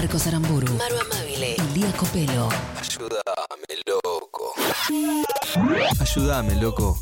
Marcos 0.00 0.26
Aramburu, 0.28 0.72
Maru 0.78 0.96
Amabile, 0.98 1.56
Lía 1.74 1.92
Copelo. 1.92 2.48
Ayúdame, 2.80 3.74
loco. 3.86 4.54
Ayúdame, 6.00 6.54
loco. 6.56 6.98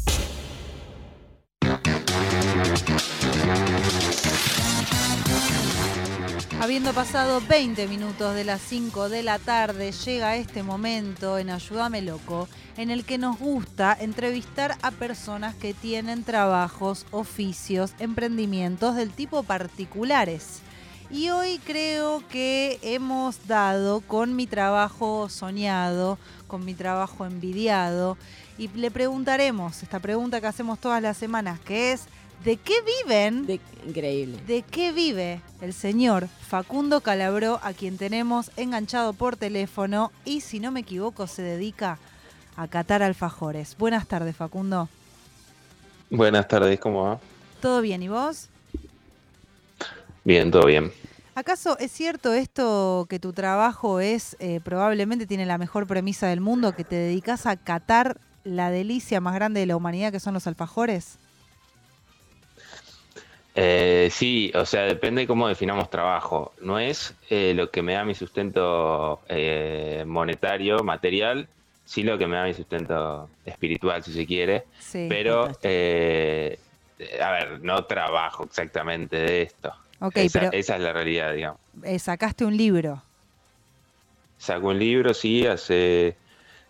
Habiendo 6.61 6.93
pasado 6.93 7.41
20 7.49 7.87
minutos 7.87 8.35
de 8.35 8.43
las 8.43 8.61
5 8.63 9.09
de 9.09 9.23
la 9.23 9.39
tarde, 9.39 9.93
llega 9.93 10.35
este 10.35 10.65
momento 10.65 11.39
en 11.39 11.51
Ayúdame 11.51 12.03
Loco, 12.03 12.49
en 12.77 12.91
el 12.91 13.05
que 13.05 13.17
nos 13.17 13.39
gusta 13.39 13.97
entrevistar 14.01 14.77
a 14.83 14.91
personas 14.91 15.55
que 15.55 15.73
tienen 15.73 16.25
trabajos, 16.25 17.07
oficios, 17.13 17.93
emprendimientos 18.01 18.97
del 18.97 19.13
tipo 19.13 19.45
particulares. 19.45 20.63
Y 21.11 21.31
hoy 21.31 21.59
creo 21.65 22.23
que 22.29 22.79
hemos 22.83 23.47
dado 23.47 24.01
con 24.03 24.37
mi 24.37 24.47
trabajo 24.47 25.29
soñado, 25.31 26.19
con 26.47 26.65
mi 26.65 26.75
trabajo 26.75 27.25
envidiado, 27.25 28.19
y 28.59 28.69
le 28.69 28.91
preguntaremos 28.91 29.83
esta 29.83 30.01
pregunta 30.01 30.41
que 30.41 30.49
hacemos 30.49 30.79
todas 30.79 31.01
las 31.01 31.17
semanas, 31.17 31.61
que 31.61 31.93
es, 31.93 32.03
¿de 32.45 32.59
qué 32.59 32.75
viven? 33.05 33.47
De- 33.47 33.61
increíble. 33.87 34.39
¿De 34.47 34.63
qué 34.63 34.93
vive 34.93 35.41
el 35.63 35.73
señor 35.73 36.29
Facundo 36.47 37.01
Calabró, 37.01 37.59
a 37.63 37.73
quien 37.73 37.97
tenemos 37.97 38.51
enganchado 38.57 39.15
por 39.15 39.37
teléfono 39.37 40.13
y, 40.27 40.43
si 40.43 40.61
no 40.61 40.73
me 40.73 40.81
equivoco, 40.81 41.27
se 41.27 41.41
dedica 41.41 41.99
a 42.55 42.69
catar 42.69 43.03
alfajores? 43.03 43.77
Buenas 43.79 44.07
tardes, 44.07 44.37
Facundo. 44.37 44.91
Buenas 46.11 46.47
tardes, 46.49 46.79
¿cómo 46.81 47.05
va? 47.05 47.19
¿Todo 47.63 47.81
bien? 47.81 48.03
¿Y 48.03 48.09
vos? 48.09 48.49
Bien, 50.29 50.51
todo 50.51 50.67
bien. 50.67 50.93
¿Acaso 51.35 51.79
es 51.79 51.91
cierto 51.91 52.35
esto 52.35 53.07
que 53.09 53.19
tu 53.19 53.33
trabajo 53.33 53.99
es, 53.99 54.37
eh, 54.41 54.61
probablemente 54.63 55.27
tiene 55.27 55.47
la 55.47 55.57
mejor 55.57 55.87
premisa 55.87 56.29
del 56.29 56.43
mundo, 56.43 56.77
que 56.77 56.85
te 56.85 56.97
dedicas 56.97 57.47
a 57.47 57.57
catar 57.57 58.19
la 58.45 58.71
delicia 58.71 59.23
más 59.23 59.35
grande 59.35 59.61
de 59.61 59.65
la 59.65 59.75
humanidad, 59.75 60.13
que 60.13 60.21
son 60.21 60.35
los 60.35 60.47
alfajores? 60.47 61.17
Eh, 63.55 64.11
sí, 64.13 64.53
o 64.55 64.67
sea, 64.67 64.83
depende 64.83 65.27
cómo 65.27 65.49
definamos 65.49 65.89
trabajo. 65.89 66.53
No 66.61 66.79
es 66.79 67.15
eh, 67.31 67.55
lo 67.55 67.71
que 67.71 67.81
me 67.81 67.95
da 67.95 68.05
mi 68.05 68.15
sustento 68.15 69.23
eh, 69.31 70.05
monetario, 70.07 70.85
material, 70.85 71.49
sí 71.87 72.03
lo 72.03 72.19
que 72.19 72.27
me 72.27 72.37
da 72.37 72.45
mi 72.45 72.53
sustento 72.53 73.31
espiritual, 73.47 74.05
si 74.05 74.13
se 74.13 74.27
quiere. 74.27 74.65
Sí. 74.79 75.07
Pero, 75.09 75.53
eh, 75.63 76.59
a 77.19 77.31
ver, 77.31 77.61
no 77.63 77.87
trabajo 77.87 78.45
exactamente 78.45 79.17
de 79.17 79.41
esto. 79.41 79.73
Ok, 80.01 80.17
esa, 80.17 80.41
pero 80.41 80.53
esa 80.53 80.77
es 80.77 80.83
la 80.83 80.93
realidad, 80.93 81.35
digamos. 81.35 81.61
eh, 81.85 81.99
sacaste 81.99 82.45
un 82.45 82.57
libro. 82.57 83.03
Sacó 84.39 84.69
un 84.69 84.79
libro, 84.79 85.15
sí, 85.15 85.47
hace 85.47 86.17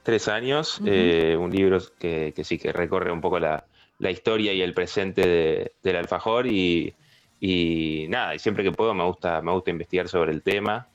tres 0.02 0.28
años, 0.28 0.80
eh, 0.86 1.36
un 1.38 1.50
libro 1.50 1.78
que, 1.98 2.32
que 2.34 2.44
sí 2.44 2.58
que 2.58 2.72
recorre 2.72 3.12
un 3.12 3.20
poco 3.20 3.38
la, 3.38 3.64
la 3.98 4.10
historia 4.10 4.52
y 4.54 4.62
el 4.62 4.72
presente 4.72 5.26
de- 5.26 5.72
del 5.82 5.96
alfajor 5.96 6.46
y, 6.46 6.94
y 7.40 8.06
nada, 8.08 8.34
y 8.34 8.38
siempre 8.38 8.64
que 8.64 8.72
puedo 8.72 8.94
me 8.94 9.04
gusta, 9.04 9.42
me 9.42 9.52
gusta 9.52 9.70
investigar 9.70 10.08
sobre 10.08 10.32
el 10.32 10.42
tema 10.42 10.88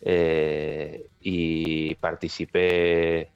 eh, 0.00 1.06
y 1.20 1.94
participé, 1.96 3.32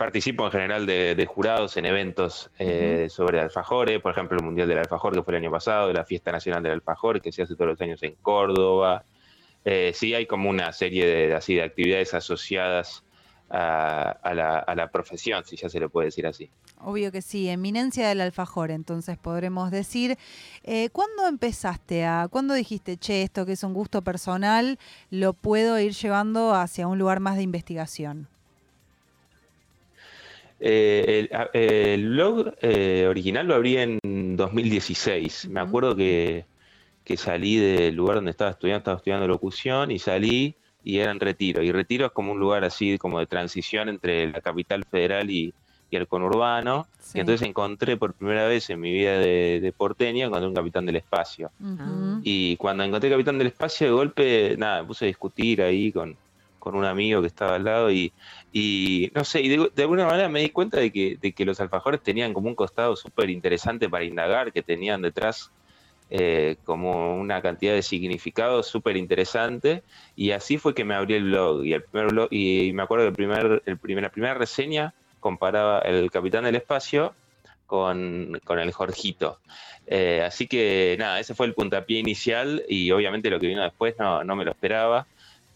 participo 0.00 0.46
en 0.46 0.50
general 0.50 0.86
de, 0.86 1.14
de 1.14 1.26
jurados 1.26 1.76
en 1.76 1.84
eventos 1.84 2.50
eh, 2.58 3.08
sobre 3.10 3.38
alfajores, 3.38 4.00
por 4.00 4.12
ejemplo 4.12 4.38
el 4.38 4.42
Mundial 4.42 4.66
del 4.66 4.78
Alfajor 4.78 5.12
que 5.12 5.22
fue 5.22 5.34
el 5.34 5.42
año 5.42 5.50
pasado, 5.50 5.92
la 5.92 6.06
Fiesta 6.06 6.32
Nacional 6.32 6.62
del 6.62 6.72
Alfajor 6.72 7.20
que 7.20 7.30
se 7.30 7.42
hace 7.42 7.54
todos 7.54 7.72
los 7.72 7.80
años 7.82 8.02
en 8.02 8.14
Córdoba. 8.22 9.04
Eh, 9.62 9.92
sí 9.94 10.14
hay 10.14 10.24
como 10.24 10.48
una 10.48 10.72
serie 10.72 11.04
de, 11.04 11.34
así, 11.34 11.56
de 11.56 11.64
actividades 11.64 12.14
asociadas 12.14 13.04
a, 13.50 14.12
a 14.22 14.32
la, 14.32 14.60
a 14.60 14.74
la 14.74 14.90
profesión, 14.90 15.44
si 15.44 15.56
ya 15.56 15.68
se 15.68 15.78
le 15.78 15.90
puede 15.90 16.06
decir 16.06 16.26
así. 16.26 16.48
Obvio 16.78 17.12
que 17.12 17.20
sí, 17.20 17.50
eminencia 17.50 18.08
del 18.08 18.22
alfajor, 18.22 18.70
entonces 18.70 19.18
podremos 19.18 19.70
decir, 19.70 20.16
eh, 20.62 20.88
¿cuándo 20.92 21.26
empezaste 21.26 22.06
a, 22.06 22.26
cuándo 22.30 22.54
dijiste, 22.54 22.96
che, 22.96 23.22
esto 23.22 23.44
que 23.44 23.52
es 23.52 23.62
un 23.64 23.74
gusto 23.74 24.00
personal, 24.00 24.78
lo 25.10 25.34
puedo 25.34 25.78
ir 25.78 25.92
llevando 25.92 26.54
hacia 26.54 26.88
un 26.88 26.98
lugar 26.98 27.20
más 27.20 27.36
de 27.36 27.42
investigación? 27.42 28.29
Eh, 30.60 31.28
el, 31.30 31.36
a- 31.36 31.48
el 31.54 32.10
blog 32.10 32.54
eh, 32.60 33.06
original 33.08 33.46
lo 33.46 33.54
abrí 33.54 33.76
en 33.78 33.98
2016. 34.36 35.48
Me 35.48 35.60
acuerdo 35.60 35.96
que, 35.96 36.44
que 37.04 37.16
salí 37.16 37.56
del 37.56 37.94
lugar 37.94 38.16
donde 38.16 38.30
estaba 38.30 38.50
estudiando, 38.50 38.78
estaba 38.78 38.96
estudiando 38.98 39.26
locución 39.26 39.90
y 39.90 39.98
salí 39.98 40.54
y 40.84 40.98
era 40.98 41.10
en 41.10 41.20
Retiro. 41.20 41.62
Y 41.62 41.72
Retiro 41.72 42.06
es 42.06 42.12
como 42.12 42.32
un 42.32 42.40
lugar 42.40 42.64
así 42.64 42.98
como 42.98 43.18
de 43.18 43.26
transición 43.26 43.88
entre 43.88 44.30
la 44.30 44.40
capital 44.40 44.84
federal 44.90 45.30
y, 45.30 45.52
y 45.90 45.96
el 45.96 46.06
conurbano. 46.06 46.86
Sí. 47.00 47.18
Y 47.18 47.20
entonces 47.20 47.46
encontré 47.48 47.96
por 47.96 48.12
primera 48.14 48.46
vez 48.46 48.68
en 48.70 48.80
mi 48.80 48.92
vida 48.92 49.18
de, 49.18 49.60
de 49.60 49.72
porteña, 49.72 50.26
encontré 50.26 50.46
un 50.48 50.54
capitán 50.54 50.86
del 50.86 50.96
espacio. 50.96 51.50
Y 52.22 52.56
cuando 52.56 52.84
encontré 52.84 53.10
Capitán 53.10 53.38
del 53.38 53.46
Espacio, 53.48 53.86
de 53.86 53.92
golpe, 53.92 54.56
nada, 54.58 54.82
me 54.82 54.88
puse 54.88 55.06
a 55.06 55.08
discutir 55.08 55.62
ahí 55.62 55.90
con, 55.90 56.16
con 56.60 56.76
un 56.76 56.84
amigo 56.84 57.20
que 57.20 57.26
estaba 57.26 57.56
al 57.56 57.64
lado 57.64 57.90
y, 57.90 58.12
no 59.14 59.24
sé, 59.24 59.40
y 59.40 59.48
de, 59.48 59.82
alguna 59.82 60.06
manera 60.06 60.28
me 60.28 60.40
di 60.40 60.50
cuenta 60.50 60.78
de 60.78 60.92
que, 60.92 61.18
de 61.20 61.32
que 61.32 61.44
los 61.44 61.60
alfajores 61.60 62.00
tenían 62.00 62.32
como 62.32 62.48
un 62.48 62.54
costado 62.54 62.94
súper 62.94 63.30
interesante 63.30 63.88
para 63.88 64.04
indagar, 64.04 64.52
que 64.52 64.62
tenían 64.62 65.02
detrás 65.02 65.50
eh, 66.10 66.56
como 66.64 67.16
una 67.16 67.40
cantidad 67.40 67.72
de 67.72 67.82
significados 67.82 68.66
súper 68.66 68.96
interesante 68.96 69.82
y 70.16 70.32
así 70.32 70.58
fue 70.58 70.74
que 70.74 70.84
me 70.84 70.94
abrí 70.94 71.14
el 71.14 71.24
blog 71.24 71.64
y 71.64 71.72
el 71.72 71.82
primer 71.82 72.12
blog, 72.12 72.28
y 72.30 72.72
me 72.72 72.82
acuerdo 72.82 73.04
que 73.04 73.08
el 73.08 73.14
primer, 73.14 73.62
el 73.66 73.78
primer, 73.78 74.02
la 74.04 74.10
primera 74.10 74.34
reseña 74.34 74.94
comparaba 75.18 75.80
el 75.80 76.10
Capitán 76.10 76.44
del 76.44 76.56
Espacio 76.56 77.14
con, 77.66 78.40
con 78.44 78.58
el 78.58 78.72
Jorgito. 78.72 79.38
Eh, 79.86 80.22
así 80.24 80.46
que 80.46 80.96
nada, 80.98 81.20
ese 81.20 81.34
fue 81.34 81.46
el 81.46 81.54
puntapié 81.54 81.98
inicial 81.98 82.64
y 82.68 82.90
obviamente 82.90 83.30
lo 83.30 83.38
que 83.38 83.46
vino 83.46 83.62
después 83.62 83.94
no, 83.98 84.24
no 84.24 84.36
me 84.36 84.44
lo 84.44 84.50
esperaba, 84.50 85.06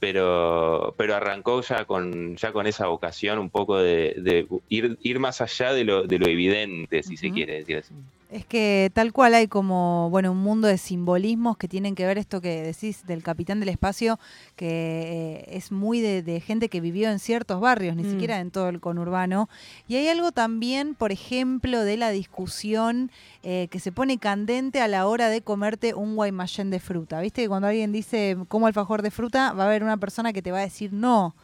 pero, 0.04 0.94
pero 0.98 1.14
arrancó 1.14 1.62
ya 1.62 1.86
con, 1.86 2.36
ya 2.36 2.52
con 2.52 2.66
esa 2.66 2.88
vocación 2.88 3.38
un 3.38 3.48
poco 3.48 3.78
de, 3.78 4.14
de 4.18 4.46
ir, 4.68 4.98
ir 5.00 5.18
más 5.18 5.40
allá 5.40 5.72
de 5.72 5.84
lo, 5.84 6.02
de 6.02 6.18
lo 6.18 6.26
evidente, 6.26 7.02
si 7.02 7.16
se 7.16 7.30
quiere 7.30 7.60
decir 7.60 7.78
así. 7.78 7.94
Es 8.34 8.44
que 8.44 8.90
tal 8.94 9.12
cual 9.12 9.32
hay 9.34 9.46
como, 9.46 10.10
bueno, 10.10 10.32
un 10.32 10.38
mundo 10.38 10.66
de 10.66 10.76
simbolismos 10.76 11.56
que 11.56 11.68
tienen 11.68 11.94
que 11.94 12.04
ver 12.04 12.18
esto 12.18 12.40
que 12.40 12.62
decís 12.62 13.06
del 13.06 13.22
capitán 13.22 13.60
del 13.60 13.68
espacio, 13.68 14.18
que 14.56 15.44
eh, 15.46 15.56
es 15.56 15.70
muy 15.70 16.00
de, 16.00 16.20
de 16.24 16.40
gente 16.40 16.68
que 16.68 16.80
vivió 16.80 17.10
en 17.12 17.20
ciertos 17.20 17.60
barrios, 17.60 17.94
ni 17.94 18.02
Mm. 18.02 18.10
siquiera 18.10 18.40
en 18.40 18.50
todo 18.50 18.70
el 18.70 18.80
conurbano. 18.80 19.48
Y 19.86 19.94
hay 19.94 20.08
algo 20.08 20.32
también, 20.32 20.96
por 20.96 21.12
ejemplo, 21.12 21.84
de 21.84 21.96
la 21.96 22.10
discusión 22.10 23.12
eh, 23.44 23.68
que 23.70 23.78
se 23.78 23.92
pone 23.92 24.18
candente 24.18 24.80
a 24.80 24.88
la 24.88 25.06
hora 25.06 25.28
de 25.28 25.40
comerte 25.40 25.94
un 25.94 26.16
guaymallén 26.16 26.70
de 26.70 26.80
fruta. 26.80 27.20
¿Viste 27.20 27.42
que 27.42 27.48
cuando 27.48 27.68
alguien 27.68 27.92
dice 27.92 28.36
como 28.48 28.66
alfajor 28.66 29.02
de 29.02 29.12
fruta, 29.12 29.52
va 29.52 29.62
a 29.62 29.66
haber 29.68 29.84
una 29.84 29.96
persona 29.98 30.32
que 30.32 30.42
te 30.42 30.50
va 30.50 30.58
a 30.58 30.62
decir 30.62 30.92
no? 30.92 31.36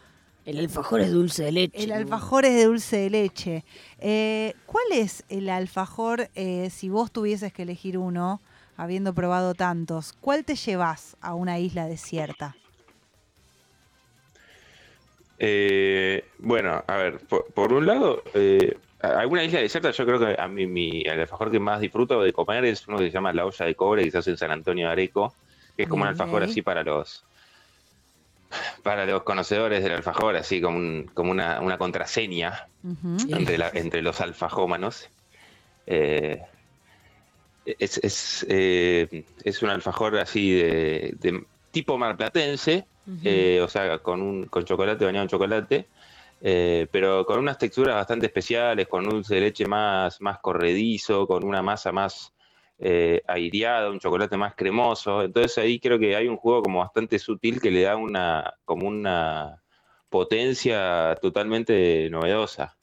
El 0.46 0.58
alfajor 0.58 1.00
es 1.00 1.12
dulce 1.12 1.44
de 1.44 1.52
leche. 1.52 1.82
El 1.82 1.92
alfajor 1.92 2.44
es 2.44 2.54
de 2.54 2.64
dulce 2.64 2.96
de 2.96 3.10
leche. 3.10 3.64
Eh, 3.98 4.54
¿Cuál 4.66 4.84
es 4.92 5.24
el 5.28 5.48
alfajor, 5.48 6.28
eh, 6.34 6.70
si 6.70 6.88
vos 6.88 7.12
tuvieses 7.12 7.52
que 7.52 7.62
elegir 7.62 7.98
uno, 7.98 8.40
habiendo 8.76 9.14
probado 9.14 9.54
tantos, 9.54 10.14
cuál 10.20 10.44
te 10.44 10.54
llevas 10.56 11.16
a 11.20 11.34
una 11.34 11.58
isla 11.58 11.86
desierta? 11.86 12.56
Eh, 15.38 16.24
bueno, 16.38 16.84
a 16.86 16.96
ver, 16.96 17.18
por, 17.20 17.46
por 17.46 17.72
un 17.72 17.86
lado, 17.86 18.22
eh, 18.34 18.76
alguna 19.00 19.44
isla 19.44 19.60
desierta, 19.60 19.90
yo 19.90 20.04
creo 20.04 20.18
que 20.18 20.36
a 20.38 20.48
mí 20.48 20.66
mi, 20.66 21.02
el 21.02 21.20
alfajor 21.20 21.50
que 21.50 21.58
más 21.58 21.80
disfruto 21.80 22.22
de 22.22 22.32
comer 22.32 22.64
es 22.64 22.86
uno 22.88 22.98
que 22.98 23.04
se 23.04 23.10
llama 23.10 23.32
la 23.32 23.46
olla 23.46 23.66
de 23.66 23.74
cobre 23.74 24.04
que 24.04 24.10
se 24.10 24.18
hace 24.18 24.30
en 24.30 24.36
San 24.36 24.50
Antonio 24.50 24.86
de 24.86 24.92
Areco, 24.92 25.34
que 25.76 25.84
es 25.84 25.88
como 25.88 26.02
un 26.02 26.08
alfajor 26.08 26.42
así 26.42 26.60
para 26.60 26.82
los 26.82 27.24
para 28.82 29.06
los 29.06 29.22
conocedores 29.22 29.82
del 29.82 29.92
alfajor, 29.92 30.36
así 30.36 30.60
como, 30.60 30.78
un- 30.78 31.10
como 31.14 31.30
una, 31.30 31.60
una 31.60 31.78
contraseña 31.78 32.68
entre, 33.28 33.58
la- 33.58 33.70
entre 33.74 34.02
los 34.02 34.20
alfajómanos. 34.20 35.08
Eh, 35.86 36.40
es, 37.64 37.98
es, 37.98 38.46
eh, 38.48 39.24
es 39.44 39.62
un 39.62 39.70
alfajor 39.70 40.18
así 40.18 40.52
de, 40.52 41.14
de 41.18 41.46
tipo 41.70 41.98
marplatense, 41.98 42.86
eh, 43.22 43.60
o 43.62 43.68
sea, 43.68 43.98
con, 43.98 44.22
un, 44.22 44.44
con 44.46 44.64
chocolate 44.64 45.04
bañado 45.04 45.24
en 45.24 45.28
chocolate, 45.28 45.88
eh, 46.40 46.86
pero 46.90 47.24
con 47.26 47.38
unas 47.38 47.58
texturas 47.58 47.94
bastante 47.96 48.26
especiales, 48.26 48.88
con 48.88 49.04
un 49.04 49.10
dulce 49.10 49.34
de 49.34 49.40
leche 49.42 49.66
más, 49.66 50.20
más 50.20 50.38
corredizo, 50.40 51.26
con 51.26 51.44
una 51.44 51.62
masa 51.62 51.92
más 51.92 52.32
eh, 52.80 53.22
aireada, 53.26 53.90
un 53.90 54.00
chocolate 54.00 54.36
más 54.36 54.54
cremoso. 54.54 55.22
Entonces 55.22 55.58
ahí 55.58 55.78
creo 55.78 55.98
que 55.98 56.16
hay 56.16 56.28
un 56.28 56.36
juego 56.36 56.62
como 56.62 56.80
bastante 56.80 57.18
sutil 57.18 57.60
que 57.60 57.70
le 57.70 57.82
da 57.82 57.96
una, 57.96 58.54
como 58.64 58.88
una 58.88 59.62
potencia 60.08 61.16
totalmente 61.20 62.08
novedosa. 62.10 62.76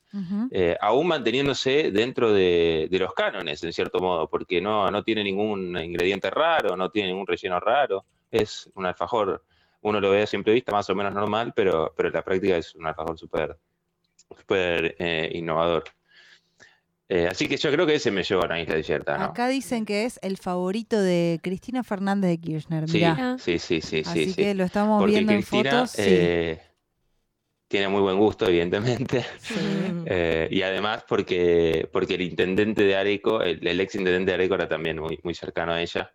Eh, 0.50 0.76
aún 0.82 1.08
manteniéndose 1.08 1.92
dentro 1.92 2.32
de, 2.34 2.88
de 2.90 3.00
los 3.00 3.14
cánones, 3.14 3.64
en 3.64 3.74
cierto 3.74 4.00
modo, 4.00 4.28
porque 4.28 4.60
no, 4.60 4.90
no 4.90 5.04
tiene 5.04 5.24
ningún 5.24 5.78
ingrediente 5.78 6.32
raro, 6.32 6.76
no 6.76 6.90
tiene 6.90 7.10
ningún 7.10 7.28
relleno 7.28 7.60
raro, 7.60 8.06
es 8.32 8.68
un 8.74 8.86
alfajor 8.88 9.44
uno 9.82 10.00
lo 10.00 10.10
ve 10.10 10.24
a 10.24 10.28
simple 10.28 10.54
vista 10.54 10.72
más 10.72 10.90
o 10.90 10.96
menos 10.96 11.14
normal, 11.14 11.54
pero, 11.56 11.94
pero 11.96 12.10
en 12.10 12.16
la 12.16 12.24
práctica 12.24 12.58
es 12.58 12.76
un 12.76 12.88
alfajor 12.88 13.18
súper 13.18 13.58
súper 14.28 14.96
eh, 15.00 15.30
innovador. 15.34 15.84
Eh, 17.10 17.28
así 17.30 17.48
que 17.48 17.56
yo 17.58 17.72
creo 17.72 17.86
que 17.88 17.96
ese 17.96 18.12
me 18.12 18.24
llevó 18.24 18.44
a 18.44 18.48
la 18.48 18.60
isla 18.60 18.76
desierta, 18.76 19.18
¿no? 19.18 19.26
Acá 19.26 19.48
dicen 19.48 19.86
que 19.86 20.04
es 20.06 20.20
el 20.22 20.38
favorito 20.38 21.00
de 21.02 21.40
Cristina 21.42 21.84
Fernández 21.84 22.32
de 22.32 22.38
Kirchner. 22.40 22.90
Sí, 22.90 22.98
Mirá. 22.98 23.38
sí, 23.40 23.60
sí, 23.60 23.80
sí, 23.82 24.04
Así 24.06 24.26
sí, 24.26 24.34
sí. 24.34 24.36
que 24.44 24.54
lo 24.56 24.66
estamos 24.66 25.00
Porque 25.00 25.14
viendo 25.14 25.34
Cristina 25.34 25.70
en 25.70 25.76
fotos. 25.76 25.92
sí. 25.92 26.02
eh, 26.06 26.62
tiene 27.70 27.90
muy 27.90 28.02
buen 28.02 28.18
gusto, 28.18 28.48
evidentemente. 28.48 29.26
Sí. 29.40 29.56
Eh, 30.10 30.48
y 30.52 30.62
además 30.62 31.04
porque, 31.08 31.90
porque 31.92 32.16
el 32.16 32.22
intendente 32.22 32.84
de 32.84 32.96
Areco, 32.96 33.42
el, 33.42 33.66
el 33.68 33.80
ex 33.82 33.96
intendente 33.96 34.32
de 34.32 34.36
Areco 34.36 34.56
era 34.56 34.68
también 34.70 35.00
muy, 35.00 35.20
muy 35.22 35.34
cercano 35.34 35.74
a 35.74 35.82
ella 35.82 36.14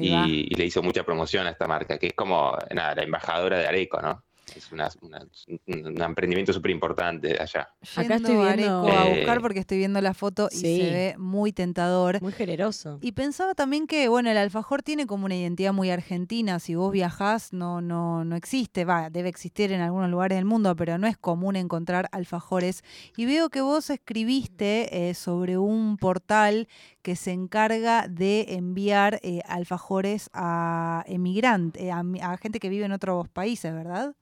y, 0.00 0.08
y 0.50 0.54
le 0.54 0.64
hizo 0.64 0.82
mucha 0.82 1.04
promoción 1.04 1.46
a 1.46 1.50
esta 1.50 1.66
marca, 1.66 1.98
que 1.98 2.06
es 2.08 2.12
como 2.14 2.56
nada, 2.74 2.94
la 2.94 3.02
embajadora 3.02 3.58
de 3.58 3.66
Areco, 3.66 4.00
¿no? 4.00 4.24
Es 4.54 4.70
una- 4.70 4.88
una- 5.02 5.26
un, 5.66 5.86
un 5.86 6.00
emprendimiento 6.02 6.52
súper 6.52 6.70
importante 6.70 7.36
allá. 7.40 7.68
Acá 7.96 8.14
estoy 8.16 8.36
viendo- 8.56 8.86
a 8.92 9.06
Eh, 9.08 9.16
buscar 9.16 9.40
porque 9.40 9.58
estoy 9.58 9.78
viendo 9.78 10.00
la 10.00 10.14
foto 10.14 10.48
y 10.52 10.56
se 10.56 10.90
ve 10.92 11.14
muy 11.18 11.52
tentador. 11.52 12.22
Muy 12.22 12.32
generoso. 12.32 12.98
Y 13.02 13.12
pensaba 13.12 13.54
también 13.54 13.86
que, 13.86 14.08
bueno, 14.08 14.30
el 14.30 14.36
alfajor 14.36 14.82
tiene 14.82 15.06
como 15.06 15.26
una 15.26 15.34
identidad 15.34 15.72
muy 15.72 15.90
argentina. 15.90 16.58
Si 16.60 16.74
vos 16.76 16.92
viajás, 16.92 17.52
no, 17.52 17.80
no, 17.80 18.24
no 18.24 18.36
existe. 18.36 18.84
Va, 18.84 19.10
debe 19.10 19.28
existir 19.28 19.72
en 19.72 19.80
algunos 19.80 20.10
lugares 20.10 20.36
del 20.38 20.44
mundo, 20.44 20.74
pero 20.76 20.96
no 20.96 21.06
es 21.08 21.18
común 21.18 21.56
encontrar 21.56 22.08
alfajores. 22.12 22.82
Y 23.16 23.26
veo 23.26 23.50
que 23.50 23.60
vos 23.60 23.90
escribiste 23.90 25.08
eh, 25.10 25.14
sobre 25.14 25.58
un 25.58 25.96
portal 25.98 26.68
que 27.02 27.16
se 27.16 27.32
encarga 27.32 28.06
de 28.08 28.46
enviar 28.54 29.20
eh, 29.22 29.42
alfajores 29.46 30.30
a 30.32 31.04
emigrantes, 31.06 31.90
a, 31.90 32.02
mi- 32.02 32.20
a 32.20 32.36
gente 32.36 32.58
que 32.60 32.68
vive 32.68 32.84
en 32.84 32.92
otros 32.92 33.28
países, 33.28 33.72
¿verdad? 33.74 34.14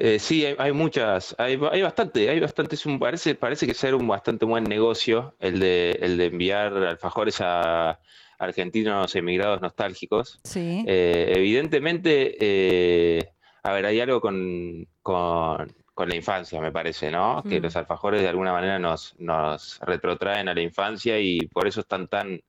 Eh, 0.00 0.20
sí, 0.20 0.46
hay, 0.46 0.54
hay 0.58 0.70
muchas, 0.72 1.34
hay, 1.38 1.58
hay 1.72 1.82
bastante, 1.82 2.30
hay 2.30 2.38
bastante, 2.38 2.76
es 2.76 2.86
un, 2.86 3.00
parece, 3.00 3.34
parece 3.34 3.66
que 3.66 3.74
ser 3.74 3.96
un 3.96 4.06
bastante 4.06 4.44
buen 4.44 4.62
negocio 4.62 5.34
el 5.40 5.58
de, 5.58 5.98
el 6.00 6.16
de 6.16 6.26
enviar 6.26 6.72
alfajores 6.72 7.40
a 7.40 7.98
argentinos 8.38 9.16
emigrados 9.16 9.60
nostálgicos. 9.60 10.38
Sí. 10.44 10.84
Eh, 10.86 11.32
evidentemente, 11.34 12.36
eh, 12.38 13.32
a 13.64 13.72
ver, 13.72 13.86
hay 13.86 13.98
algo 14.00 14.20
con, 14.20 14.86
con, 15.02 15.74
con 15.94 16.08
la 16.08 16.14
infancia, 16.14 16.60
me 16.60 16.70
parece, 16.70 17.10
¿no? 17.10 17.42
Que 17.42 17.58
Mm. 17.58 17.64
los 17.64 17.74
alfajores 17.74 18.22
de 18.22 18.28
alguna 18.28 18.52
manera 18.52 18.78
nos, 18.78 19.16
nos 19.18 19.80
retrotraen 19.80 20.48
a 20.48 20.54
la 20.54 20.60
infancia 20.62 21.18
y 21.18 21.40
por 21.48 21.66
eso 21.66 21.80
están 21.80 22.06
tan, 22.06 22.40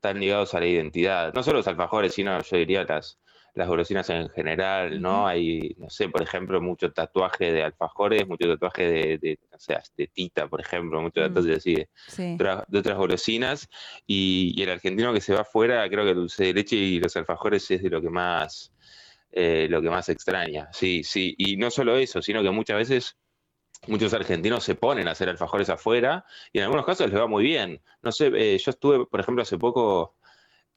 tan 0.00 0.18
ligados 0.18 0.54
a 0.54 0.60
la 0.60 0.66
identidad. 0.66 1.34
No 1.34 1.42
solo 1.42 1.58
los 1.58 1.68
alfajores, 1.68 2.14
sino 2.14 2.40
yo 2.42 2.56
diría 2.56 2.84
las, 2.84 3.18
las 3.56 3.66
golosinas 3.68 4.08
en 4.10 4.28
general, 4.28 5.00
¿no? 5.00 5.26
Hay, 5.26 5.74
no 5.78 5.88
sé, 5.90 6.08
por 6.10 6.22
ejemplo, 6.22 6.60
mucho 6.60 6.92
tatuaje 6.92 7.50
de 7.52 7.62
alfajores, 7.64 8.28
mucho 8.28 8.46
tatuaje 8.48 8.82
de, 8.86 9.18
de, 9.18 9.38
no 9.50 9.58
sé, 9.58 9.78
de 9.96 10.06
tita, 10.08 10.46
por 10.46 10.60
ejemplo, 10.60 11.00
mucho 11.00 11.20
Mm. 11.22 11.24
tatuaje 11.34 11.54
así 11.54 11.74
de, 11.74 11.88
sí. 12.06 12.34
otras- 12.34 12.64
de 12.68 12.78
otras 12.78 12.98
golosinas 12.98 13.68
y, 14.06 14.52
y 14.54 14.62
el 14.62 14.70
argentino 14.70 15.12
que 15.14 15.20
se 15.22 15.32
va 15.34 15.40
afuera, 15.40 15.88
creo 15.88 16.04
que 16.04 16.10
el 16.10 16.16
dulce 16.16 16.44
de 16.44 16.52
leche 16.54 16.76
y 16.76 17.00
los 17.00 17.16
alfajores 17.16 17.68
es 17.70 17.82
de 17.82 17.90
lo 17.90 18.00
que 18.00 18.10
más 18.10 18.72
eh, 19.32 19.66
lo 19.68 19.82
que 19.82 19.90
más 19.90 20.08
extraña. 20.08 20.68
Sí, 20.72 21.02
sí, 21.04 21.34
y 21.36 21.56
no 21.56 21.70
solo 21.70 21.96
eso, 21.96 22.22
sino 22.22 22.42
que 22.42 22.50
muchas 22.50 22.76
veces 22.78 23.16
muchos 23.86 24.14
argentinos 24.14 24.64
se 24.64 24.74
ponen 24.74 25.08
a 25.08 25.10
hacer 25.12 25.28
alfajores 25.28 25.68
afuera 25.68 26.24
y 26.52 26.58
en 26.58 26.64
algunos 26.64 26.86
casos 26.86 27.10
les 27.10 27.18
va 27.20 27.26
muy 27.26 27.42
bien. 27.44 27.82
No 28.02 28.12
sé, 28.12 28.30
eh, 28.34 28.56
yo 28.58 28.70
estuve, 28.70 29.04
por 29.06 29.20
ejemplo, 29.20 29.42
hace 29.42 29.58
poco 29.58 30.14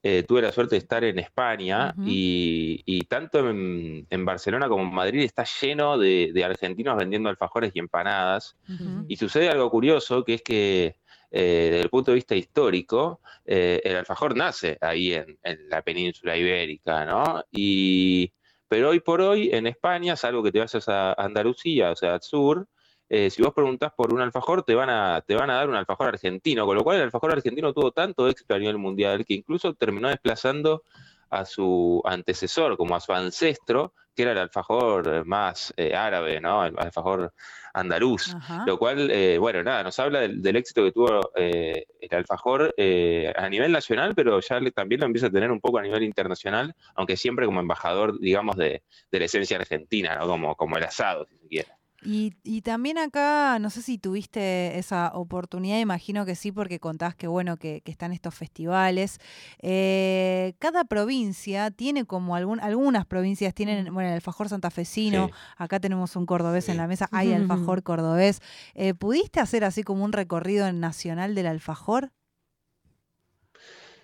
eh, 0.02 0.24
tuve 0.28 0.42
la 0.42 0.52
suerte 0.52 0.76
de 0.76 0.80
estar 0.80 1.04
en 1.04 1.20
España 1.20 1.94
y, 2.06 2.82
y 2.86 3.02
tanto 3.02 3.50
en, 3.50 4.08
en 4.10 4.26
Barcelona 4.26 4.70
como 4.70 4.84
en 4.84 4.94
Madrid 4.94 5.24
está 5.24 5.46
lleno 5.62 5.98
de, 5.98 6.32
de 6.34 6.44
argentinos 6.44 6.98
vendiendo 6.98 7.30
alfajores 7.30 7.72
y 7.74 7.80
empanadas. 7.80 8.56
Ujú. 8.68 9.06
Y 9.08 9.18
sucede 9.18 9.50
algo 9.50 9.70
curioso, 9.70 10.24
que 10.24 10.36
es 10.36 10.42
que 10.42 10.96
eh, 11.32 11.70
desde 11.72 11.82
el 11.82 11.90
punto 11.90 12.12
de 12.12 12.16
vista 12.16 12.36
histórico, 12.36 13.22
eh, 13.46 13.82
el 13.84 13.98
alfajor 13.98 14.36
nace 14.36 14.78
ahí 14.82 15.14
en, 15.14 15.38
en 15.44 15.70
la 15.70 15.82
península 15.82 16.36
ibérica, 16.36 17.06
¿no? 17.06 17.44
Y, 17.52 18.32
pero 18.68 18.90
hoy 18.90 19.00
por 19.00 19.22
hoy 19.22 19.50
en 19.52 19.68
España, 19.68 20.16
salvo 20.16 20.42
que 20.44 20.52
te 20.52 20.60
vayas 20.60 20.88
a 20.88 21.14
Andalucía, 21.14 21.92
o 21.92 21.96
sea, 21.96 22.14
al 22.14 22.22
sur, 22.22 22.68
eh, 23.10 23.30
si 23.30 23.42
vos 23.42 23.54
preguntás 23.54 23.92
por 23.94 24.14
un 24.14 24.22
alfajor, 24.22 24.64
te 24.64 24.76
van, 24.76 24.90
a, 24.90 25.22
te 25.26 25.36
van 25.36 25.50
a 25.50 25.56
dar 25.56 25.70
un 25.70 25.76
alfajor 25.76 26.08
argentino, 26.10 26.66
con 26.66 26.76
lo 26.78 26.84
cual 26.84 26.98
el 26.98 27.04
alfajor 27.04 27.32
argentino 27.32 27.74
tuvo 27.74 27.92
tanto 27.92 28.28
éxito 28.28 28.54
a 28.54 28.60
nivel 28.60 28.78
mundial 28.78 29.26
que 29.26 29.34
incluso 29.34 29.74
terminó 29.74 30.10
desplazando 30.10 30.84
a 31.32 31.46
su 31.46 32.02
antecesor, 32.06 32.76
como 32.78 32.96
a 32.96 33.00
su 33.00 33.14
ancestro, 33.14 33.94
que 34.16 34.24
era 34.24 34.32
el 34.32 34.40
alfajor 34.40 35.26
más 35.26 35.72
eh, 35.78 35.96
árabe, 35.96 36.42
¿no? 36.42 36.66
El 36.66 36.74
alfajor 36.78 37.34
andaluz. 37.74 38.34
Ajá. 38.34 38.64
Lo 38.66 38.80
cual, 38.80 39.10
eh, 39.12 39.38
bueno, 39.38 39.64
nada, 39.64 39.84
nos 39.84 39.98
habla 40.00 40.22
del, 40.22 40.42
del 40.42 40.56
éxito 40.56 40.84
que 40.84 40.92
tuvo 40.92 41.32
eh, 41.36 41.86
el 42.02 42.18
alfajor 42.18 42.74
eh, 42.78 43.32
a 43.36 43.48
nivel 43.48 43.72
nacional, 43.72 44.16
pero 44.16 44.40
ya 44.40 44.60
le- 44.60 44.72
también 44.72 45.02
lo 45.02 45.06
empieza 45.08 45.28
a 45.28 45.32
tener 45.32 45.52
un 45.52 45.60
poco 45.62 45.78
a 45.78 45.84
nivel 45.84 46.02
internacional, 46.04 46.74
aunque 46.96 47.16
siempre 47.16 47.46
como 47.46 47.60
embajador, 47.60 48.20
digamos, 48.20 48.56
de, 48.58 48.82
de 49.12 49.20
la 49.20 49.26
esencia 49.26 49.58
argentina, 49.58 50.16
¿no? 50.16 50.28
Como, 50.28 50.56
como 50.56 50.78
el 50.78 50.84
asado, 50.84 51.26
si 51.30 51.38
se 51.38 51.48
quiere. 51.48 51.70
Y, 52.02 52.34
y 52.44 52.62
también 52.62 52.98
acá, 52.98 53.60
no 53.60 53.70
sé 53.70 53.82
si 53.82 53.98
tuviste 53.98 54.78
esa 54.80 55.12
oportunidad, 55.14 55.80
imagino 55.80 56.26
que 56.26 56.36
sí, 56.36 56.52
porque 56.52 56.80
contás 56.80 57.14
que 57.16 57.28
bueno, 57.28 57.58
que, 57.58 57.82
que 57.82 57.92
están 57.92 58.14
estos 58.14 58.34
festivales. 58.36 59.20
Eh, 59.62 60.54
cada 60.60 60.86
provincia 60.86 61.72
tiene 61.72 62.06
como 62.06 62.36
algún, 62.36 62.62
algunas 62.62 63.06
provincias 63.06 63.54
tienen, 63.54 63.94
bueno, 63.94 64.10
el 64.10 64.16
alfajor 64.16 64.48
santafesino, 64.48 65.30
Sí. 65.30 65.34
acá 65.58 65.80
tenemos 65.80 66.16
un 66.16 66.26
cordobés 66.26 66.70
en 66.70 66.78
la 66.78 66.88
mesa, 66.88 67.10
hay 67.12 67.34
alfajor 67.34 67.84
cordobés. 67.84 68.42
Eh, 68.76 68.94
¿Pudiste 68.94 69.40
hacer 69.42 69.64
así 69.66 69.84
como 69.84 70.06
un 70.06 70.14
recorrido 70.14 70.72
nacional 70.72 71.36
del 71.36 71.48
alfajor? 71.48 72.12